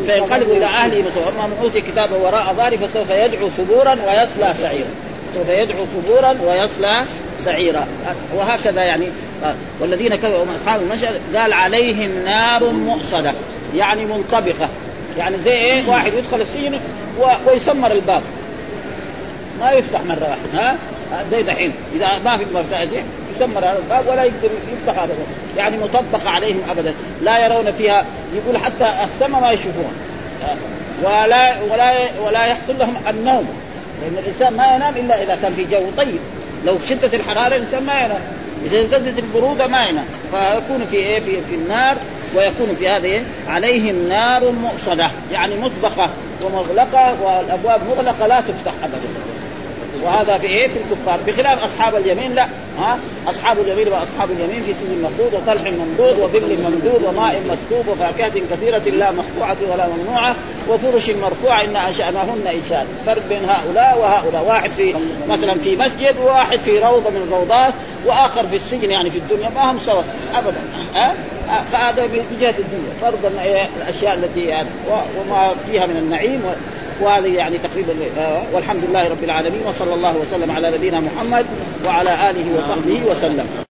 فينقلب. 0.06 0.52
إلى 0.52 0.66
أهله 0.66 1.04
أما 1.30 1.48
من 1.48 1.58
أوتي 1.62 1.82
كتابه 1.82 2.18
وراء 2.18 2.54
ظهره 2.58 2.76
فسوف 2.76 3.10
يدعو 3.10 3.50
ثبورا 3.58 3.92
ويصلى 3.92 4.54
سعيرا. 4.62 4.90
سوف 5.34 5.50
يدعو 5.50 5.86
ثبورا 5.86 6.36
ويصلى 6.42 7.02
سعيرا. 7.46 7.88
وهكذا 8.36 8.84
يعني 8.84 9.06
والذين 9.80 10.16
كفروا 10.16 10.46
أصحاب 10.62 10.82
المشهد 10.82 11.22
قال 11.36 11.54
عليهم 11.54 12.12
نار 12.26 12.70
مؤصدة 12.70 13.34
يعني 13.76 14.06
منطبقه 14.06 14.70
يعني 15.18 15.38
زي 15.46 15.52
إيه؟ 15.52 15.90
واحد 15.90 16.14
يدخل 16.14 16.42
السجن 16.42 16.80
ويسمر 17.48 17.92
الباب. 17.92 18.22
ما 19.60 19.72
يفتح 19.72 20.02
مرة 20.04 20.30
واحدة 20.30 20.70
ها؟ 20.70 20.76
زي 21.32 21.44
دحين. 21.44 21.74
إذا 21.96 22.08
ما 22.26 22.38
في 22.38 22.46
مفتاح 22.54 22.86
يسمر 23.36 23.60
هذا 23.60 23.80
الباب 23.84 24.08
ولا 24.08 24.24
يقدر 24.24 24.50
يفتح 24.74 25.02
هذا 25.02 25.14
الباب. 25.14 25.28
يعني 25.58 25.78
مطبقه 25.78 26.30
عليهم 26.30 26.62
ابدا. 26.70 26.94
لا 27.22 27.46
يرون 27.46 27.72
فيها 27.72 28.06
يقول 28.36 28.58
حتى 28.58 28.90
السماء 29.04 29.42
ما 29.42 29.52
يشوفون. 29.52 29.94
ولا 31.04 31.62
ولا 31.72 32.10
ولا 32.26 32.46
يحصل 32.46 32.80
لهم 32.80 32.96
النوم. 33.10 33.48
لأن 34.02 34.24
الإنسان 34.24 34.54
ما 34.54 34.76
ينام 34.76 34.98
إلا 34.98 35.24
إذا 35.24 35.38
كان 35.42 35.54
في 35.54 35.66
جو 35.66 35.92
طيب. 35.98 36.20
لو 36.66 36.80
شدة 36.90 37.18
الحرارة 37.18 37.56
الإنسان 37.56 37.86
ما 37.86 37.94
ينام. 37.94 38.22
إذا 38.66 38.82
ازدادت 38.82 39.20
البرودة 39.20 39.68
ما 39.68 39.86
ينام. 39.86 40.06
فيكون 40.32 40.86
في 40.86 40.96
إيه؟ 40.96 41.20
في, 41.20 41.32
في 41.50 41.56
النار 41.56 41.96
ويكون 42.36 42.76
في 42.80 42.90
هذه 42.90 43.24
عليهم 43.48 44.10
نار 44.10 44.52
مؤصدة 44.52 45.12
يعني 45.32 45.56
مطبخة 45.56 46.10
ومغلقة 46.44 47.22
والأبواب 47.24 47.82
مغلقة 47.90 48.28
لا 48.28 48.42
تفتح 48.42 48.74
ابدا. 48.84 49.19
وهذا 50.04 50.38
في 50.38 50.48
إيه؟ 50.48 50.68
في 50.68 50.76
الكفار. 50.78 51.20
بخلاف 51.28 51.64
أصحاب 51.64 51.96
اليمين 51.96 52.36
لا. 52.36 52.48
ها؟ 52.80 53.00
أصحاب 53.28 53.60
اليمين 53.60 53.88
وأصحاب 53.88 54.32
اليمين 54.32 54.64
في 54.64 54.74
سن 54.74 55.02
مخضود 55.02 55.34
وطلح 55.34 55.62
ممدود 55.62 56.20
وظل 56.20 56.58
ممدود 56.64 57.04
وماء 57.06 57.42
مسكوب 57.50 57.88
وفاكهة 57.88 58.42
كثيرة 58.52 58.98
لا 58.98 59.12
مقطوعة 59.12 59.58
ولا 59.74 59.88
ممنوعة 59.88 60.36
وفرش 60.70 61.10
مرفوعه 61.10 61.64
إن 61.64 61.76
أنشأناهن 61.76 62.48
إنشاء. 62.48 62.88
فرق 63.06 63.22
بين 63.30 63.50
هؤلاء 63.50 64.00
وهؤلاء. 64.00 64.44
واحد 64.48 64.72
في 64.72 64.96
مثلا 65.30 65.54
في 65.54 65.76
مسجد 65.76 66.16
وواحد 66.24 66.60
في 66.60 66.80
روضة 66.80 67.10
من 67.10 67.28
الروضات 67.28 67.74
وآخر 68.06 68.48
في 68.48 68.56
السجن 68.56 68.92
يعني 68.92 69.12
في 69.12 69.18
الدنيا. 69.18 69.50
ما 69.50 69.72
هم 69.72 69.80
سوا. 69.80 70.02
ابدا. 70.34 70.62
ها؟ 70.96 71.14
فهذا 71.72 72.04
من 72.04 72.38
جهة 72.42 72.56
الدنيا. 72.60 72.94
فرضا 73.02 73.32
الأشياء 73.78 74.14
التي 74.14 74.66
وما 75.20 75.52
فيها 75.72 75.86
من 75.86 75.98
النعيم 75.98 76.44
وهذه 77.02 77.36
يعني 77.36 77.58
تقريبا 77.58 77.94
آه، 78.18 78.44
والحمد 78.54 78.84
لله 78.90 79.10
رب 79.10 79.24
العالمين 79.24 79.62
وصلى 79.68 79.94
الله 79.94 80.18
وسلم 80.18 80.52
على 80.52 80.72
نبينا 80.72 81.00
محمد 81.00 81.46
وعلى 81.86 82.30
آله 82.30 82.58
وصحبه 82.58 83.02
وسلم. 83.12 83.69